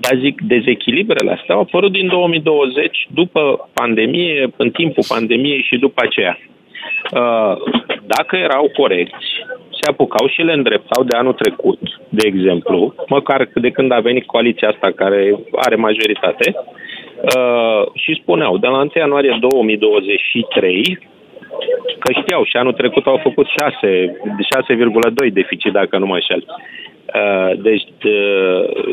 [0.00, 6.02] Dar zic, dezechilibrele astea au apărut din 2020, după pandemie, în timpul pandemiei și după
[6.04, 6.38] aceea.
[7.12, 7.54] Uh,
[8.06, 9.26] dacă erau corecți,
[9.70, 14.26] se apucau și le îndreptau de anul trecut, de exemplu, măcar de când a venit
[14.26, 20.98] coaliția asta care are majoritate, uh, și spuneau, de la 1 ianuarie 2023,
[21.98, 23.46] că știau și anul trecut au făcut
[23.80, 24.20] 6,
[25.24, 26.44] 6,2 deficit, dacă nu mă înșel.
[27.14, 28.16] Uh, deci, de,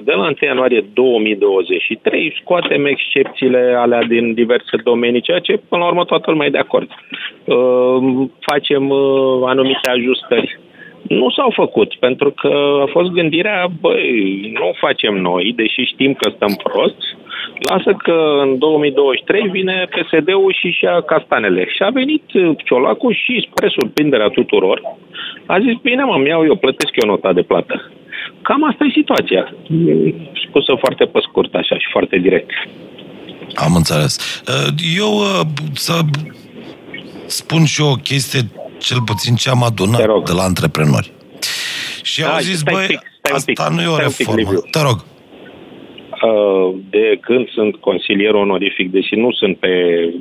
[0.04, 5.88] de la 1 ianuarie 2023 scoatem excepțiile alea din diverse domenii, ceea ce, până la
[5.88, 6.90] urmă, toată lumea e de acord.
[7.46, 10.60] Uh, facem uh, anumite ajustări.
[11.08, 16.32] Nu s-au făcut, pentru că a fost gândirea, băi, nu facem noi, deși știm că
[16.36, 16.98] stăm prost,
[17.60, 21.68] lasă că în 2023 vine PSD-ul și și castanele.
[21.76, 22.24] Și a venit
[22.66, 24.82] Ciolacu și, spre surprinderea tuturor,
[25.46, 27.92] a zis, bine mă, iau eu, plătesc eu nota de plată.
[28.42, 29.56] Cam asta e situația.
[30.48, 32.50] Spusă foarte pe scurt, așa, și foarte direct.
[33.56, 34.44] Am înțeles.
[34.98, 35.12] Eu
[35.74, 35.94] să
[37.26, 38.40] spun și eu o chestie,
[38.86, 41.12] cel puțin ce am adunat de la antreprenori.
[42.02, 43.00] Și da, au zis, băi,
[43.34, 44.54] asta nu e o reformă.
[44.72, 45.04] Te rog.
[46.22, 49.74] Uh, de când sunt consilier onorific, deși nu sunt pe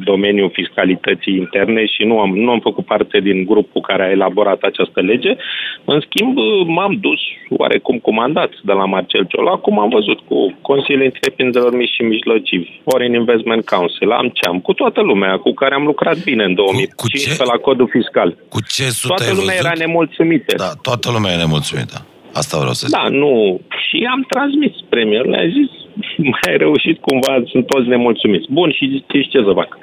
[0.04, 4.60] domeniul fiscalității interne și nu am, nu am făcut parte din grupul care a elaborat
[4.62, 5.36] această lege,
[5.84, 6.36] în schimb
[6.66, 11.94] m-am dus oarecum cu mandat de la Marcel Acum am văzut cu Consiliul Întreprinderilor Mici
[11.94, 16.44] și Mijlocii, Foreign Investment Council, am ceam, cu toată lumea cu care am lucrat bine
[16.44, 18.36] în 2015 cu, cu la codul fiscal.
[18.48, 20.54] Cu ce Toată lumea era nemulțumită.
[20.56, 22.06] Da, toată lumea e nemulțumită.
[22.32, 22.96] Asta vreau să zic.
[22.96, 23.60] Da, nu.
[23.84, 25.28] Și am transmis premiul.
[25.28, 25.70] Le-a zis,
[26.32, 28.52] mai reușit cumva, sunt toți nemulțumiți.
[28.52, 29.78] Bun, și știți ce să fac?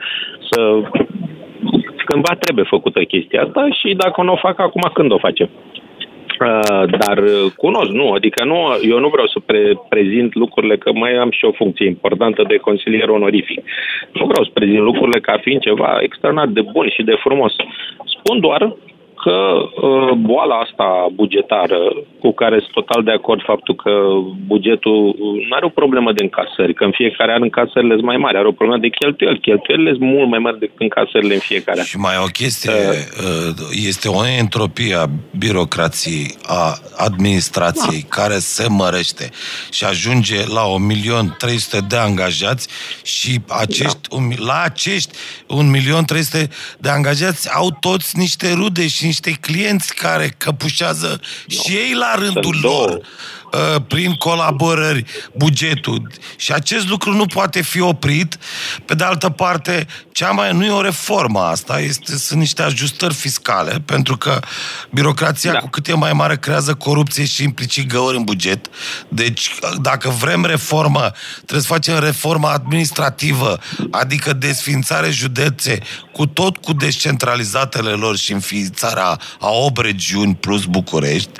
[0.49, 0.82] Să...
[2.05, 5.49] Cândva trebuie făcută chestia asta și dacă nu o fac acum, când o facem?
[6.39, 7.24] Uh, dar
[7.55, 8.57] cunosc, nu, adică nu,
[8.89, 12.55] eu nu vreau să pre- prezint lucrurile, că mai am și o funcție importantă de
[12.55, 13.63] consilier onorific.
[14.13, 17.53] Nu vreau să prezint lucrurile ca fiind ceva extraordinar de bun și de frumos.
[18.05, 18.76] Spun doar
[19.24, 19.38] că
[19.88, 21.80] uh, boala asta bugetară,
[22.19, 23.93] cu care sunt total de acord faptul că
[24.45, 25.15] bugetul
[25.47, 28.47] nu are o problemă de încasări, că în fiecare an încasările sunt mai mari, are
[28.47, 29.39] o problemă de cheltuieli.
[29.39, 31.86] Cheltuielile sunt mult mai mari decât încasările în fiecare an.
[31.86, 33.51] Și mai o chestie, uh,
[33.89, 35.05] este o entropie a
[35.38, 36.63] birocrației, a
[36.97, 38.15] administrației, da.
[38.17, 39.30] care se mărește
[39.72, 40.63] și ajunge la
[41.80, 42.67] 1.300.000 de angajați
[43.03, 44.15] și acești, da.
[44.15, 45.11] un, la acești
[46.39, 46.47] 1.300.000
[46.80, 51.62] de angajați au toți niște rude și niște clienți care căpușează no.
[51.62, 53.05] și ei la rândul lor uh,
[53.88, 56.12] prin colaborări bugetul.
[56.36, 58.38] Și acest lucru nu poate fi oprit.
[58.86, 63.14] Pe de altă parte, cea mai nu e o reformă asta, este, sunt niște ajustări
[63.14, 64.39] fiscale, pentru că
[64.91, 65.58] birocrația da.
[65.60, 68.66] cu cât e mai mare creează corupție și implicit găuri în buget.
[69.08, 73.60] Deci, dacă vrem reformă, trebuie să facem reformă administrativă,
[73.91, 75.80] adică desfințare județe,
[76.12, 81.32] cu tot cu descentralizatele lor și înființarea a 8 regiuni plus București,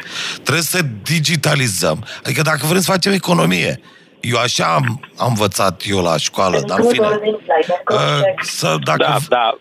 [0.44, 2.01] trebuie să digitalizăm.
[2.24, 3.80] Adică dacă vrem să facem economie,
[4.22, 7.08] eu așa am, am învățat eu la școală, dar în fine.
[7.08, 9.06] Uh, să, dacă...
[9.30, 9.58] Da,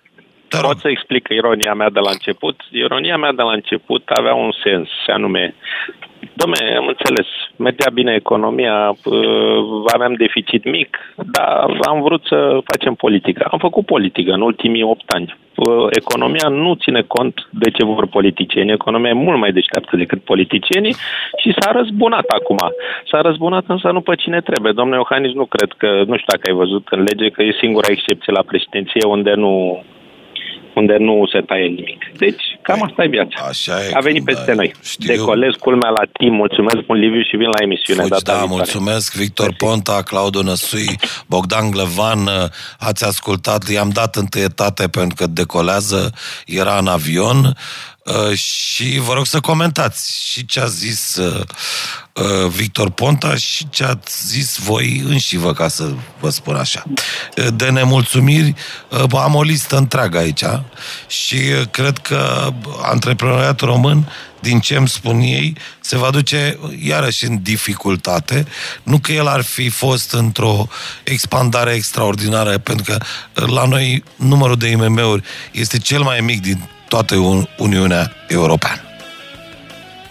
[0.48, 0.60] da.
[0.60, 2.60] Pot să explic ironia mea de la început?
[2.70, 5.54] Ironia mea de la început avea un sens, și anume,
[6.20, 8.96] Dom'le, am înțeles, mergea bine economia,
[9.94, 13.48] aveam deficit mic, dar am vrut să facem politică.
[13.50, 15.36] Am făcut politică în ultimii 8 ani.
[15.90, 18.72] Economia nu ține cont de ce vor politicieni.
[18.72, 20.94] Economia e mult mai deșteaptă decât politicienii
[21.40, 22.58] și s-a răzbunat acum.
[23.10, 24.72] S-a răzbunat însă nu pe cine trebuie.
[24.72, 27.88] Domnule Iohannis, nu cred că, nu știu dacă ai văzut în lege, că e singura
[27.90, 29.82] excepție la președinție unde nu
[30.74, 32.00] unde nu se taie nimic.
[32.16, 33.44] Deci, cam asta e viața.
[33.48, 34.72] Așa e, A venit peste noi.
[34.82, 35.14] Știu.
[35.14, 36.34] Decolez culmea la timp.
[36.34, 38.00] Mulțumesc mult, Liviu, și vin la emisiune.
[38.00, 38.54] Fugi, data da, viitoare.
[38.56, 39.14] mulțumesc.
[39.14, 42.28] Victor Ponta, Claudiu Năsui, Bogdan Glevan,
[42.78, 43.68] ați ascultat.
[43.68, 46.12] I-am dat întâietate pentru că decolează,
[46.46, 47.56] era în avion.
[48.04, 51.40] Uh, și vă rog să comentați și ce a zis uh,
[52.12, 56.84] uh, Victor Ponta și ce ați zis voi înșivă, ca să vă spun așa.
[57.54, 58.54] De nemulțumiri
[59.10, 60.44] am o listă întreagă aici
[61.06, 61.36] și
[61.70, 68.46] cred că antreprenoriatul român din ce îmi spun ei, se va duce iarăși în dificultate.
[68.82, 70.68] Nu că el ar fi fost într-o
[71.04, 72.98] expandare extraordinară, pentru că
[73.46, 75.22] la noi numărul de IMM-uri
[75.52, 77.14] este cel mai mic din toată
[77.58, 78.80] Uniunea Europeană.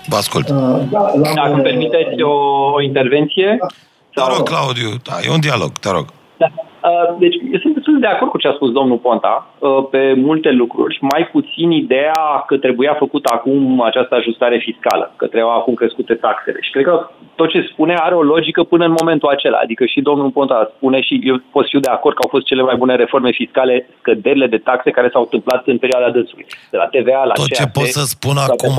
[0.07, 0.49] Vă ascult.
[0.49, 0.55] Uh,
[0.91, 2.33] da, Dacă îmi permiteți o,
[2.73, 3.57] o intervenție?
[3.59, 3.67] Da.
[4.13, 6.05] Te rog, Claudiu, da, e un dialog, te rog.
[6.37, 6.47] Da.
[6.83, 10.13] Uh, deci, eu sunt destul de acord cu ce a spus domnul Ponta uh, pe
[10.13, 15.73] multe lucruri, mai puțin ideea că trebuia făcută acum această ajustare fiscală, că trebuia acum
[15.73, 16.57] crescute taxele.
[16.61, 19.57] Și cred că tot ce spune are o logică până în momentul acela.
[19.57, 22.61] Adică și domnul Ponta spune și eu pot fi de acord că au fost cele
[22.61, 26.45] mai bune reforme fiscale, scăderile de taxe care s-au întâmplat în perioada dânsului.
[26.71, 28.77] De la TVA la Tot CAP, ce pot să spun acum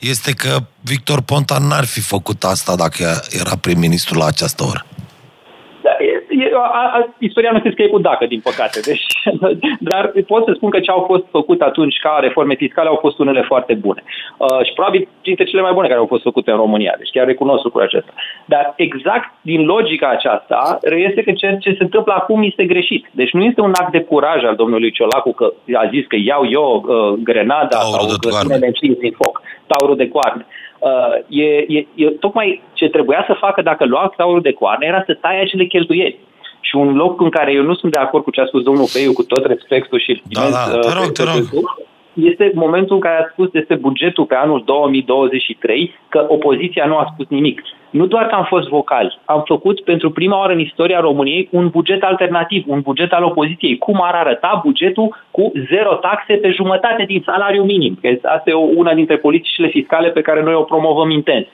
[0.00, 3.04] este că Victor Ponta n-ar fi făcut asta dacă
[3.40, 4.82] era prim-ministru la această oră.
[6.52, 8.80] Da, e, e, a, a, istoria nu se scrie cu dacă, din păcate.
[8.80, 9.04] Deci,
[9.90, 13.18] dar pot să spun că ce au fost făcut atunci ca reforme fiscale au fost
[13.18, 14.02] unele foarte bune.
[14.36, 16.94] Uh, și probabil printre cele mai bune care au fost făcute în România.
[16.98, 18.12] Deci chiar recunosc lucrul acesta.
[18.44, 23.08] Dar exact din logica aceasta reiese că ceea ce se întâmplă acum este greșit.
[23.10, 26.42] Deci nu este un act de curaj al domnului Ciolacu că a zis că iau
[26.50, 30.46] eu uh, grenada Taurul sau de că din foc, taurul de coarne.
[30.78, 35.02] Uh, e, e, e tocmai ce trebuia să facă dacă lua taurul de coarne era
[35.06, 36.18] să taie acele cheltuieli.
[36.62, 38.90] Și un loc în care eu nu sunt de acord cu ce a spus domnul
[38.92, 40.22] Peiu, cu tot respectul și...
[40.24, 41.64] Da, da, te rog, te rog
[42.12, 47.10] este momentul în care a spus este bugetul pe anul 2023, că opoziția nu a
[47.12, 47.62] spus nimic.
[47.90, 51.68] Nu doar că am fost vocali, am făcut pentru prima oară în istoria României un
[51.68, 53.78] buget alternativ, un buget al opoziției.
[53.78, 57.98] Cum ar arăta bugetul cu zero taxe pe jumătate din salariu minim?
[58.00, 61.46] Că asta e una dintre politicile fiscale pe care noi o promovăm intens.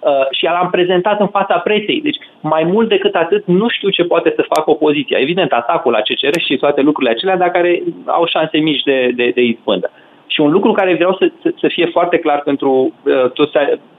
[0.00, 2.00] Uh, și l-am prezentat în fața presei.
[2.00, 5.18] Deci, mai mult decât atât, nu știu ce poate să facă opoziția.
[5.18, 9.30] Evident, atacul la CCR și toate lucrurile acelea, dar care au șanse mici de, de,
[9.34, 9.90] de izbândă.
[10.26, 13.52] Și un lucru care vreau să, să, să fie foarte clar pentru uh, toți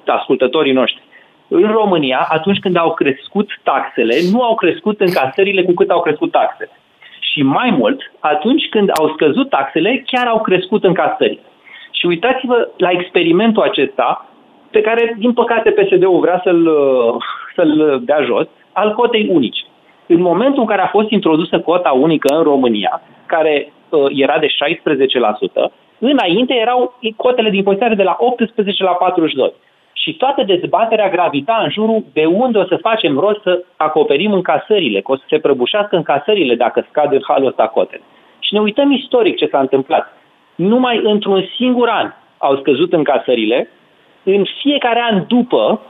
[0.06, 1.04] ascultătorii noștri.
[1.48, 6.32] În România, atunci când au crescut taxele, nu au crescut încasările cu cât au crescut
[6.32, 6.72] taxele.
[7.20, 11.42] Și mai mult, atunci când au scăzut taxele, chiar au crescut încasările.
[11.92, 14.26] Și uitați-vă la experimentul acesta,
[14.72, 16.70] pe care, din păcate, PSD-ul vrea să-l,
[17.56, 19.64] să-l dea jos, al cotei unice.
[20.08, 24.48] În momentul în care a fost introdusă cota unică în România, care uh, era de
[24.48, 29.54] 16%, înainte erau cotele de impozitare de la 18 la 42.
[29.94, 35.02] Și toată dezbaterea gravita în jurul de unde o să facem rost să acoperim încasările,
[35.02, 38.02] că o să se prăbușească încasările dacă scad în halul ăsta cotele.
[38.40, 40.18] Și ne uităm istoric ce s-a întâmplat.
[40.56, 43.70] Numai într-un singur an au scăzut încasările,
[44.24, 45.82] în fiecare an după,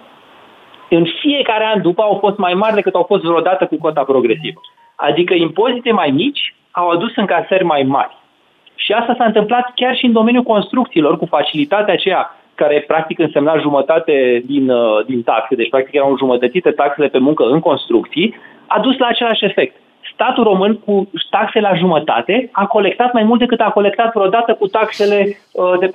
[0.89, 4.61] în fiecare an după au fost mai mari decât au fost vreodată cu cota progresivă.
[4.95, 8.17] Adică impozite mai mici au adus încasări mai mari.
[8.75, 13.57] Și asta s-a întâmplat chiar și în domeniul construcțiilor, cu facilitatea aceea care practic însemna
[13.57, 18.35] jumătate din, uh, din taxe, deci practic erau jumătățite taxele pe muncă în construcții,
[18.67, 19.75] a dus la același efect.
[20.21, 24.67] Statul român cu taxe la jumătate a colectat mai mult decât a colectat vreodată cu
[24.67, 25.19] taxele
[25.51, 25.91] uh, de 42%,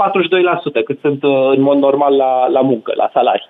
[0.84, 3.48] cât sunt uh, în mod normal la, la muncă, la salarii.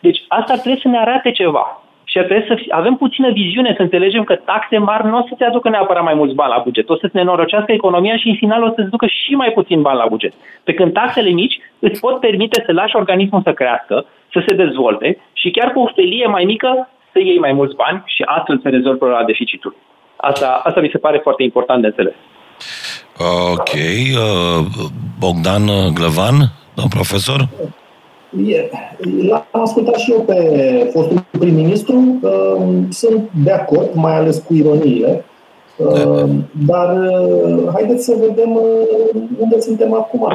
[0.00, 4.24] Deci asta trebuie să ne arate ceva și trebuie să avem puțină viziune, să înțelegem
[4.24, 7.16] că taxe mari nu o să-ți aducă neapărat mai mulți bani la buget, o să-ți
[7.16, 10.32] nenorocească economia și în final o să-ți ducă și mai puțin bani la buget.
[10.64, 15.18] Pe când taxele mici îți pot permite să lași organismul să crească, să se dezvolte
[15.32, 18.68] și chiar cu o felie mai mică să iei mai mulți bani și astfel să
[18.68, 19.76] rezolvi problema deficitului.
[20.20, 22.14] Asta, asta mi se pare foarte important de înțeles.
[23.52, 23.72] Ok.
[23.72, 24.66] Uh,
[25.18, 25.64] Bogdan
[25.94, 27.48] Glăvan, domn profesor?
[29.28, 32.20] L-am ascultat și eu pe fostul prim-ministru.
[32.90, 35.24] Sunt de acord, mai ales cu ironiile.
[36.66, 37.10] Dar
[37.72, 38.58] haideți să vedem
[39.40, 40.28] unde suntem acum.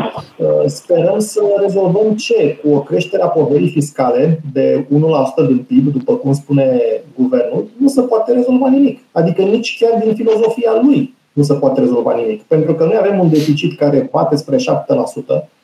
[0.66, 2.58] Sperăm să rezolvăm ce?
[2.64, 4.88] Cu o creștere a poverii fiscale de
[5.44, 6.82] 1% din PIB, după cum spune
[7.18, 9.00] guvernul, nu se poate rezolva nimic.
[9.12, 12.42] Adică nici chiar din filozofia lui nu se poate rezolva nimic.
[12.42, 14.60] Pentru că noi avem un deficit care bate spre 7%,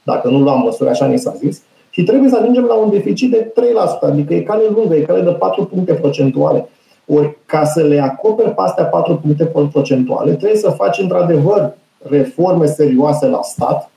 [0.04, 3.32] dacă nu luăm măsuri, așa ni s-a zis, și trebuie să ajungem la un deficit
[3.32, 3.62] de 3%,
[4.02, 6.70] adică e cale lungă, e cale de 4 puncte procentuale.
[7.14, 11.74] Ori ca să le acoperi pe astea 4 puncte procentuale, trebuie să faci într-adevăr
[12.10, 13.90] reforme serioase la stat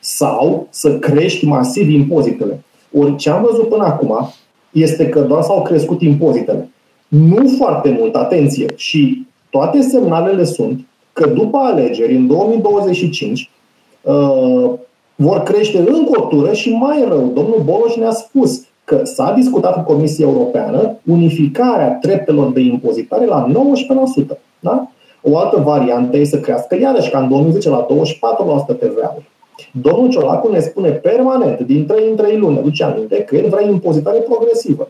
[0.00, 2.64] sau să crești masiv impozitele.
[2.98, 4.30] Ori ce am văzut până acum
[4.72, 6.70] este că doar s-au crescut impozitele.
[7.08, 10.80] Nu foarte mult, atenție, și toate semnalele sunt
[11.12, 13.50] că după alegeri, în 2025,
[15.14, 17.30] vor crește încă o tură și mai rău.
[17.34, 23.46] Domnul Boloș ne-a spus că s-a discutat cu Comisia Europeană unificarea treptelor de impozitare la
[24.34, 24.38] 19%.
[24.60, 24.90] Da?
[25.22, 27.86] O altă variantă e să crească iarăși ca în 2010 la 24%
[28.66, 29.22] TVA-ul.
[29.72, 33.66] Domnul Ciolacu ne spune permanent, din 3 în 3 luni, aduce aminte, că el vrea
[33.66, 34.88] impozitare progresivă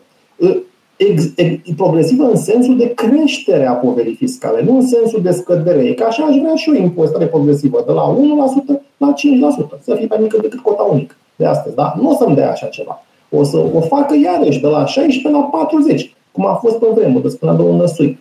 [0.99, 5.85] ex, ex, progresivă în sensul de creștere a poverii fiscale, nu în sensul de scădere.
[5.85, 9.95] E ca așa aș vrea și eu impozitare progresivă, de la 1% la 5%, să
[9.95, 11.75] fie mai mică decât cota unică de astăzi.
[11.75, 11.95] Da?
[12.01, 13.03] Nu o să-mi dea așa ceva.
[13.31, 17.22] O să o facă iarăși de la 16 la 40, cum a fost pe vremuri,
[17.22, 18.18] de spunea domnul Năsui.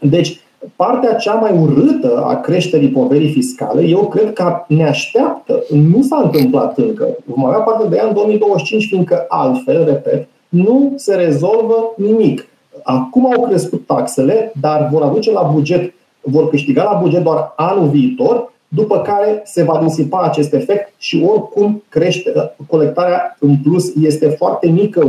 [0.00, 0.40] Deci,
[0.76, 5.62] partea cea mai urâtă a creșterii poverii fiscale, eu cred că ne așteaptă.
[5.70, 7.16] Nu s-a întâmplat încă.
[7.24, 12.46] Vom avea parte de ea în 2025, fiindcă altfel, repet, nu se rezolvă nimic.
[12.82, 17.88] Acum au crescut taxele, dar vor aduce la buget, vor câștiga la buget doar anul
[17.88, 24.28] viitor, după care se va disipa acest efect și oricum crește, colectarea în plus este
[24.28, 25.08] foarte mică,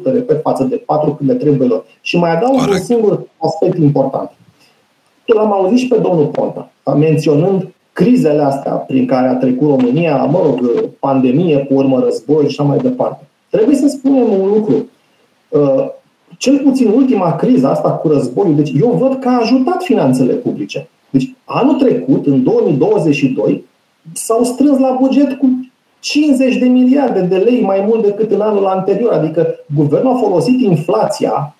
[0.00, 1.84] 1%, repet, față de 4 când le trebuie lor.
[2.00, 4.30] Și mai adaug un singur aspect important.
[5.24, 10.24] Tu l-am auzit și pe domnul Ponta, menționând crizele astea prin care a trecut România,
[10.24, 13.28] mă rog, pandemie, cu urmă război și așa mai departe.
[13.50, 14.88] Trebuie să spunem un lucru.
[15.48, 15.86] Uh,
[16.38, 20.88] cel puțin ultima criză asta cu războiul, deci eu văd că a ajutat finanțele publice.
[21.16, 23.64] Deci anul trecut, în 2022,
[24.12, 28.66] s-au strâns la buget cu 50 de miliarde de lei mai mult decât în anul
[28.66, 29.12] anterior.
[29.12, 31.54] Adică guvernul a folosit inflația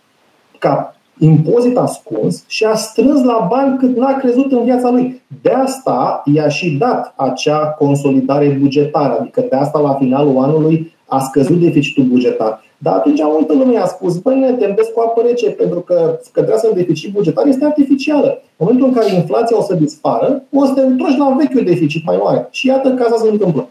[0.58, 5.22] ca impozit ascuns și a strâns la bani cât n-a crezut în viața lui.
[5.42, 11.18] De asta i-a și dat acea consolidare bugetară, adică de asta la finalul anului a
[11.18, 12.60] scăzut deficitul bugetar.
[12.78, 16.60] Dar atunci multă lume a spus, băi, ne tembesc cu apă rece, pentru că scăderea
[16.62, 18.42] în deficit bugetar este artificială.
[18.56, 22.04] În momentul în care inflația o să dispară, o să te întorci la vechiul deficit
[22.04, 22.48] mai mare.
[22.50, 23.68] Și iată că asta se întâmplă.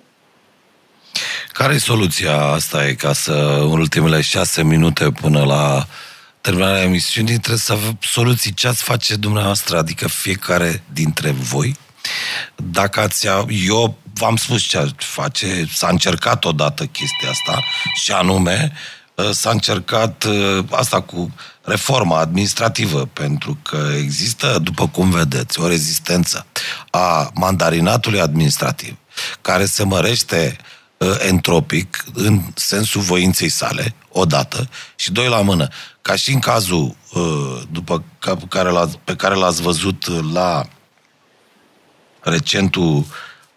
[1.48, 2.88] Care e soluția asta?
[2.88, 5.86] E ca să, în ultimele șase minute până la
[6.42, 8.54] terminarea emisiunii, trebuie să avem soluții.
[8.54, 9.78] Ce ați face dumneavoastră?
[9.78, 11.76] Adică fiecare dintre voi?
[12.56, 13.28] Dacă ați...
[13.68, 15.66] Eu v-am spus ce ați face.
[15.74, 17.64] S-a încercat odată chestia asta
[18.04, 18.78] și anume ă,
[19.32, 26.46] s-a încercat ă, asta cu reforma administrativă, pentru că există, după cum vedeți, o rezistență
[26.90, 28.98] a mandarinatului administrativ,
[29.42, 30.66] care se mărește uh,
[30.98, 35.68] uh, entropic în sensul voinței sale, odată, și doi la mână.
[36.02, 38.04] Ca și în cazul uh, după
[38.50, 40.66] care l pe care l-ați văzut la
[42.22, 43.06] recentul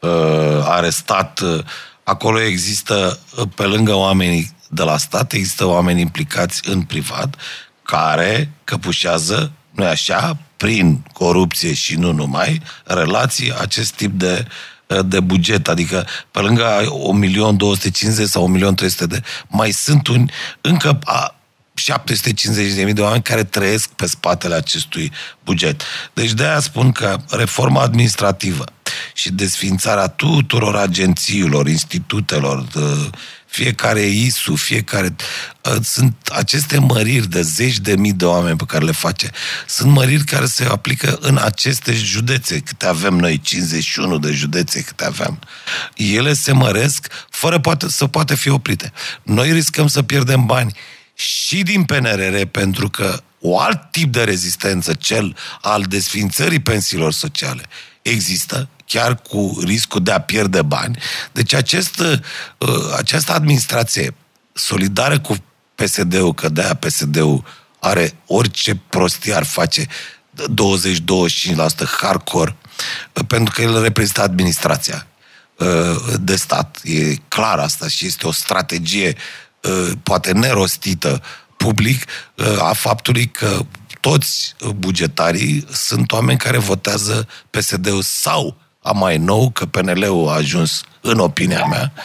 [0.01, 1.65] uh, arestat, uh,
[2.03, 7.37] acolo există, uh, pe lângă oamenii de la stat, există oameni implicați în privat
[7.83, 14.47] care căpușează, nu așa, prin corupție și nu numai, relații, acest tip de
[14.87, 16.65] uh, de buget, adică pe lângă
[18.19, 20.29] 1.250.000 sau 1.300.000 de, mai sunt un,
[20.61, 21.39] încă a,
[21.79, 25.13] 750.000 de oameni care trăiesc pe spatele acestui
[25.45, 25.83] buget.
[26.13, 28.65] Deci de aia spun că reforma administrativă
[29.15, 32.65] și desfințarea tuturor agențiilor, institutelor,
[33.49, 35.17] fiecare ISU, fiecare...
[35.65, 39.31] Uh, sunt aceste măriri de zeci de mii de oameni pe care le face.
[39.67, 45.05] Sunt măriri care se aplică în aceste județe, câte avem noi, 51 de județe câte
[45.05, 45.39] avem.
[45.97, 48.93] Ele se măresc fără poate, să poate fi oprite.
[49.23, 50.73] Noi riscăm să pierdem bani
[51.15, 57.63] și din PNRR pentru că o alt tip de rezistență, cel al desfințării pensiilor sociale,
[58.03, 60.99] există chiar cu riscul de a pierde bani.
[61.33, 62.19] Deci acest, uh,
[62.97, 64.15] această administrație
[64.53, 65.37] solidară cu
[65.75, 67.45] PSD-ul, că de-aia PSD-ul
[67.81, 69.87] are orice prostie ar face
[70.35, 72.57] 20-25% hardcore,
[73.13, 75.07] uh, pentru că el reprezintă administrația
[75.57, 76.81] uh, de stat.
[76.83, 79.17] E clar asta și este o strategie
[80.03, 81.23] poate nerostită
[81.57, 82.05] public
[82.59, 83.59] a faptului că
[84.01, 90.83] toți bugetarii sunt oameni care votează PSD-ul sau a mai nou că PNL-ul a ajuns,
[91.01, 92.01] în opinia mea, ă,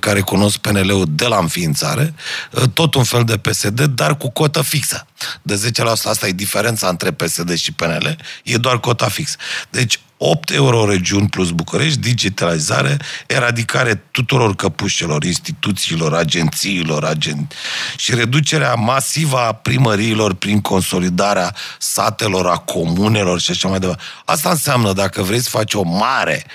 [0.00, 2.14] care cunosc PNL-ul de la înființare,
[2.54, 5.06] ă, tot un fel de PSD, dar cu cotă fixă.
[5.42, 9.36] De 10% asta e diferența între PSD și PNL, e doar cota fixă.
[9.70, 17.48] Deci 8 euro regiuni plus București, digitalizare, eradicare tuturor căpușelor, instituțiilor, agențiilor agen...
[17.96, 24.02] și reducerea masivă a primăriilor prin consolidarea satelor, a comunelor și așa mai departe.
[24.24, 26.46] Asta înseamnă, dacă vrei să faci o mare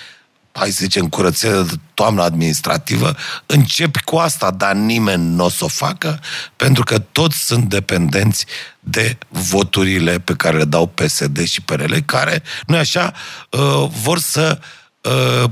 [0.57, 5.63] hai să zicem, curățenie de toamnă administrativă, începi cu asta, dar nimeni nu o să
[5.63, 6.19] o facă,
[6.55, 8.45] pentru că toți sunt dependenți
[8.79, 13.13] de voturile pe care le dau PSD și PRL, care, nu așa,
[13.49, 14.59] uh, vor să
[15.01, 15.49] uh,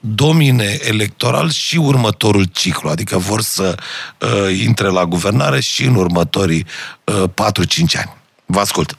[0.00, 3.74] domine electoral și următorul ciclu, adică vor să
[4.18, 6.66] uh, intre la guvernare și în următorii
[7.04, 8.16] uh, 4-5 ani.
[8.46, 8.94] Vă ascult!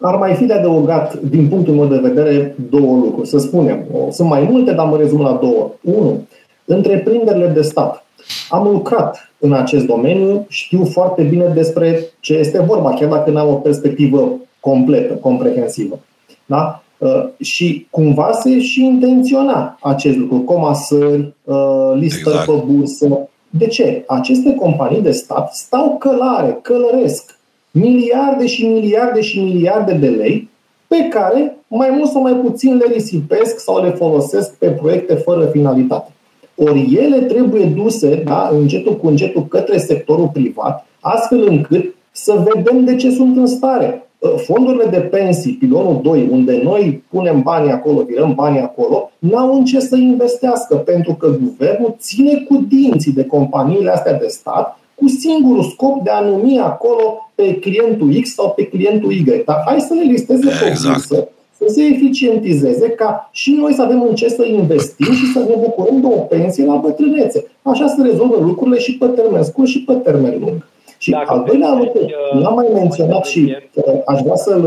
[0.00, 3.28] Ar mai fi de adăugat, din punctul meu de vedere, două lucruri.
[3.28, 5.70] Să spunem, sunt mai multe, dar mă rezum la două.
[5.80, 6.26] Unu,
[6.64, 8.04] întreprinderile de stat.
[8.48, 13.48] Am lucrat în acest domeniu, știu foarte bine despre ce este vorba, chiar dacă n-am
[13.48, 15.98] o perspectivă completă, comprehensivă.
[16.46, 16.82] Da?
[16.98, 22.46] Uh, și cumva se și intenționa acest lucru, comasări, uh, listări exact.
[22.46, 23.28] pe bursă.
[23.50, 24.04] De ce?
[24.06, 27.38] Aceste companii de stat stau călare, călăresc
[27.70, 30.48] miliarde și miliarde și miliarde de lei
[30.86, 35.46] pe care mai mult sau mai puțin le risipesc sau le folosesc pe proiecte fără
[35.46, 36.12] finalitate.
[36.54, 42.84] Ori ele trebuie duse da, încetul cu încetul către sectorul privat, astfel încât să vedem
[42.84, 44.04] de ce sunt în stare.
[44.36, 49.64] Fondurile de pensii, pilonul 2, unde noi punem banii acolo, virăm banii acolo, n-au în
[49.64, 55.08] ce să investească, pentru că guvernul ține cu dinții de companiile astea de stat cu
[55.08, 59.42] singurul scop de a numi acolo pe clientul X sau pe clientul Y.
[59.44, 61.00] Dar hai să le listeze exact.
[61.00, 61.28] să,
[61.58, 65.54] să se eficientizeze ca și noi să avem în ce să investim și să ne
[65.58, 67.46] bucurăm de o pensie la bătrânețe.
[67.62, 70.66] Așa se rezolvă lucrurile și pe termen scurt și pe termen lung.
[70.98, 74.64] Și Dacă al doilea lucru, uh, l-am mai menționat și uh, aș vrea să-l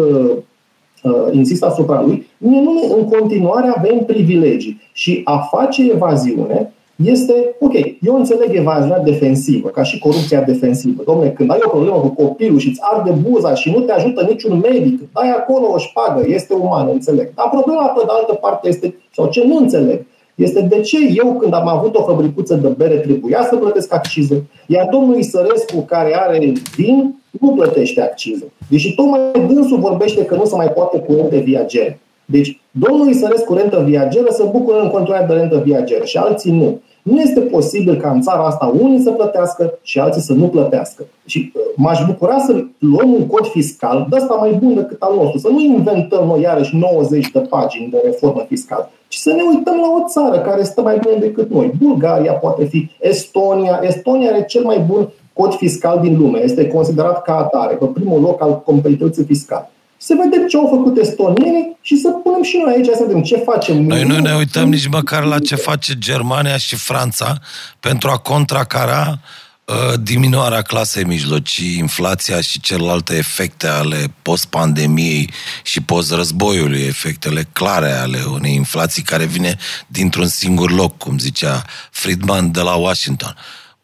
[1.04, 7.74] uh, insist asupra lui, noi în continuare avem privilegii și a face evaziune este, ok,
[8.02, 11.04] eu înțeleg evaziunea defensivă, ca și corupția defensivă.
[11.06, 14.26] Domne, când ai o problemă cu copilul și îți arde buza și nu te ajută
[14.30, 17.34] niciun medic, dai acolo o șpagă, este uman, înțeleg.
[17.36, 21.34] Dar problema, pe de altă parte, este, sau ce nu înțeleg, este de ce eu,
[21.34, 26.20] când am avut o fabricuță de bere, trebuia să plătesc accize, iar domnul Isărescu, care
[26.20, 28.52] are vin, nu plătește accize.
[28.70, 32.00] Deși tocmai dânsul vorbește că nu se mai poate cu rente viagere.
[32.36, 36.82] Deci, domnul Isărescu rentă viageră să bucură în continuare de rentă viageră și alții nu.
[37.04, 41.06] Nu este posibil ca în țara asta unii să plătească și alții să nu plătească.
[41.26, 45.16] Și uh, m-aș bucura să luăm un cod fiscal de asta mai bun decât al
[45.16, 45.38] nostru.
[45.38, 49.76] Să nu inventăm noi iarăși 90 de pagini de reformă fiscală, ci să ne uităm
[49.76, 51.72] la o țară care stă mai bine decât noi.
[51.82, 53.80] Bulgaria poate fi, Estonia.
[53.84, 56.40] Estonia are cel mai bun cod fiscal din lume.
[56.44, 59.68] Este considerat ca atare, pe primul loc al competitivității fiscale
[60.06, 63.38] să vedem ce au făcut estonienii și să punem și noi aici să vedem ce
[63.38, 63.84] facem.
[63.84, 67.40] Noi nu ne uităm nici măcar la ce face Germania și Franța
[67.80, 69.20] pentru a contracara
[69.66, 75.30] uh, diminuarea clasei mijlocii, inflația și celelalte efecte ale post-pandemiei
[75.64, 82.52] și post-războiului, efectele clare ale unei inflații care vine dintr-un singur loc, cum zicea Friedman
[82.52, 83.36] de la Washington.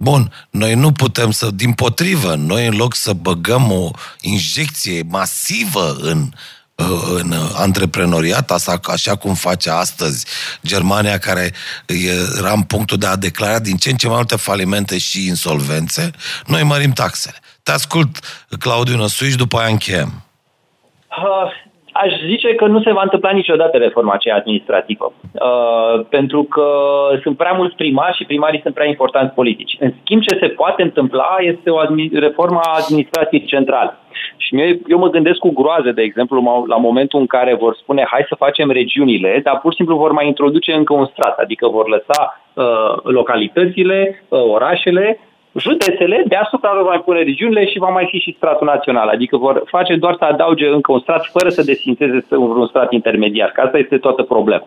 [0.02, 3.92] Bun, noi nu putem să, din potrivă, noi în loc să băgăm o
[4.22, 6.32] injecție masivă în,
[7.16, 10.26] în antreprenoriat, asta așa cum face astăzi
[10.66, 11.54] Germania, care
[12.38, 16.12] era în punctul de a declara din ce în ce mai multe falimente și insolvențe,
[16.46, 17.38] noi mărim taxele.
[17.64, 18.20] Te ascult,
[18.60, 20.24] Claudiu Năsuici, după aia încheiem.
[21.10, 21.69] Uh,
[22.04, 25.14] aș zice că nu se va întâmpla niciodată reforma aceea administrativă.
[25.32, 26.68] Uh, pentru că
[27.22, 29.78] sunt prea mulți primari și primarii sunt prea importanți politici.
[29.80, 33.98] În schimb, ce se poate întâmpla este o admi- reforma administrației centrale.
[34.38, 38.04] Și eu, eu mă gândesc cu groază, de exemplu, la momentul în care vor spune
[38.12, 41.68] hai să facem regiunile, dar pur și simplu vor mai introduce încă un strat, adică
[41.68, 45.20] vor lăsa uh, localitățile, uh, orașele
[45.58, 49.08] județele, deasupra lor mai pune regiunile și va mai fi și stratul național.
[49.08, 53.50] Adică vor face doar să adauge încă un strat fără să desfințeze un strat intermediar,
[53.50, 54.66] că asta este toată problema.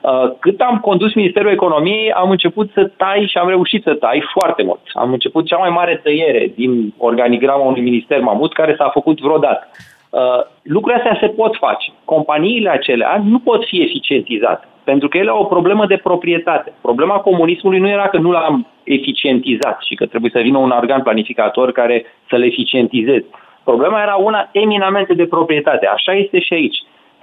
[0.00, 4.22] Uh, cât am condus Ministerul Economiei, am început să tai și am reușit să tai
[4.32, 4.80] foarte mult.
[4.92, 9.68] Am început cea mai mare tăiere din organigrama unui minister mamut care s-a făcut vreodată.
[10.10, 10.20] Uh,
[10.62, 11.92] lucrurile astea se pot face.
[12.04, 16.72] Companiile acelea nu pot fi eficientizate, pentru că ele au o problemă de proprietate.
[16.80, 21.02] Problema comunismului nu era că nu l-am eficientizat și că trebuie să vină un organ
[21.02, 23.26] planificator care să le eficientizeze.
[23.64, 25.86] Problema era una eminamente de proprietate.
[25.86, 26.76] Așa este și aici.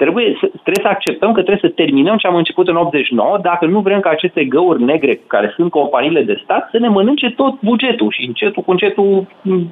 [0.03, 3.65] Trebuie să, trebuie să acceptăm că trebuie să terminăm ce am început în 89 dacă
[3.65, 7.53] nu vrem ca aceste găuri negre, care sunt companiile de stat, să ne mănânce tot
[7.61, 9.27] bugetul și încetul cu încetul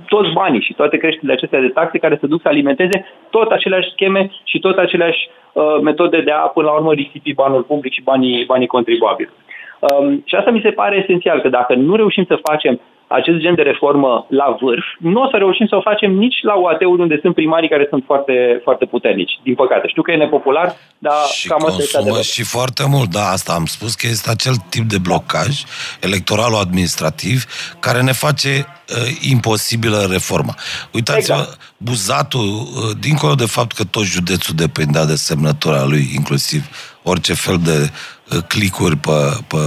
[0.08, 3.90] toți banii și toate creșterile acestea de taxe care se duc să alimenteze tot aceleași
[3.90, 8.02] scheme și tot aceleași uh, metode de a, până la urmă, risipi banul public și
[8.04, 9.30] banii, banii contribuabili.
[9.80, 12.80] Um, și asta mi se pare esențial, că dacă nu reușim să facem
[13.10, 16.56] acest gen de reformă la vârf, nu o să reușim să o facem nici la
[16.56, 19.40] UAT-uri unde sunt primarii care sunt foarte, foarte puternici.
[19.44, 19.88] Din păcate.
[19.88, 22.24] Știu că e nepopular, dar și cam asta este adevărat.
[22.24, 25.64] și foarte mult, da, asta am spus, că este acel tip de blocaj
[26.02, 27.46] electoral-administrativ
[27.80, 30.54] care ne face uh, imposibilă reforma.
[30.94, 31.74] Uitați-vă, exact.
[31.78, 36.62] Buzatul, uh, dincolo de fapt că tot județul depindea de semnătura lui, inclusiv
[37.04, 39.62] orice fel de uh, clicuri pe, pe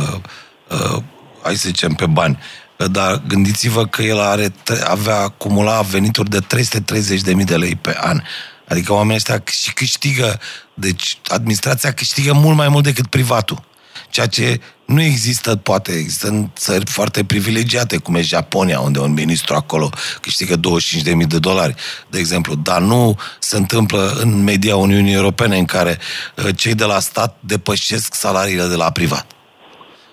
[0.70, 1.02] uh,
[1.42, 2.38] hai să zicem, pe bani,
[2.86, 4.54] dar gândiți-vă că el are,
[4.84, 8.22] avea acumula venituri de 330.000 de lei pe an.
[8.68, 10.40] Adică oamenii ăștia și câștigă,
[10.74, 13.62] deci administrația câștigă mult mai mult decât privatul.
[14.10, 19.12] Ceea ce nu există, poate există în țări foarte privilegiate, cum e Japonia, unde un
[19.12, 21.74] ministru acolo câștigă 25.000 de dolari,
[22.10, 22.54] de exemplu.
[22.54, 25.98] Dar nu se întâmplă în media Uniunii Europene, în care
[26.36, 29.26] uh, cei de la stat depășesc salariile de la privat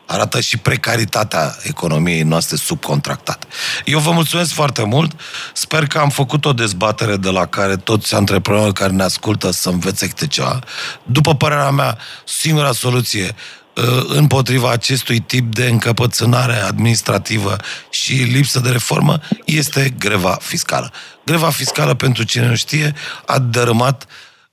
[0.10, 3.48] arată și precaritatea economiei noastre subcontractate.
[3.86, 5.20] Eu vă mulțumesc foarte mult.
[5.54, 9.70] Sper că am făcut o dezbatere de la care toți antreprenorii care ne ascultă să
[9.70, 10.60] învețe câte ceva.
[11.04, 13.36] După părerea mea, singura soluție
[13.76, 17.56] uh, împotriva acestui tip de încăpățânare administrativă
[17.90, 20.92] și lipsă de reformă este greva fiscală.
[21.26, 22.96] Greva fiscală, pentru cine nu știe,
[23.26, 24.06] a dărâmat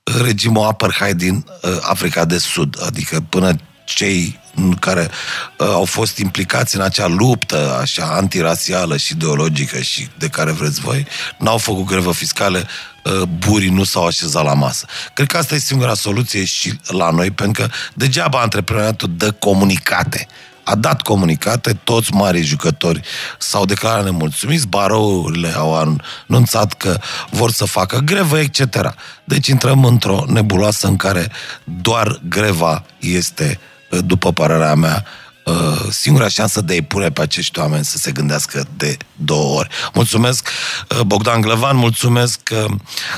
[0.03, 3.55] regimul apartheid din uh, Africa de Sud, adică până
[3.85, 4.39] cei
[4.79, 5.09] care
[5.57, 10.79] uh, au fost implicați în acea luptă așa antirasială și ideologică și de care vreți
[10.79, 11.07] voi,
[11.37, 12.67] n-au făcut grevă fiscale,
[13.03, 14.85] uh, burii nu s-au așezat la masă.
[15.13, 20.27] Cred că asta e singura soluție și la noi, pentru că degeaba antreprenoriatul dă comunicate
[20.67, 23.01] a dat comunicate, toți mari jucători
[23.37, 26.97] s-au declarat nemulțumiți, barourile au anunțat că
[27.29, 28.93] vor să facă grevă, etc.
[29.23, 31.31] Deci intrăm într-o nebuloasă în care
[31.63, 35.05] doar greva este, după părerea mea,
[35.47, 39.69] Uh, singura șansă de a-i pune pe acești oameni să se gândească de două ori.
[39.93, 40.49] Mulțumesc
[40.89, 42.65] uh, Bogdan Glăvan, mulțumesc uh,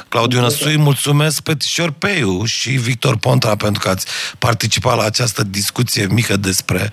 [0.09, 4.05] Claudiu Năsui, mulțumesc Petișor Peiu și Victor Pontra pentru că ați
[4.39, 6.91] participat la această discuție mică despre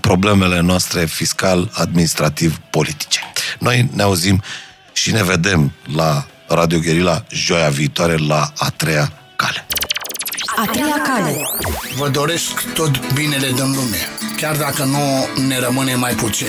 [0.00, 3.20] problemele noastre fiscal-administrativ-politice.
[3.58, 4.42] Noi ne auzim
[4.92, 9.66] și ne vedem la Radio Gherila joia viitoare la a treia cale.
[10.60, 11.48] A treia cale.
[11.96, 13.96] Vă doresc tot binele din lume,
[14.36, 14.98] chiar dacă nu
[15.46, 16.48] ne rămâne mai puțin.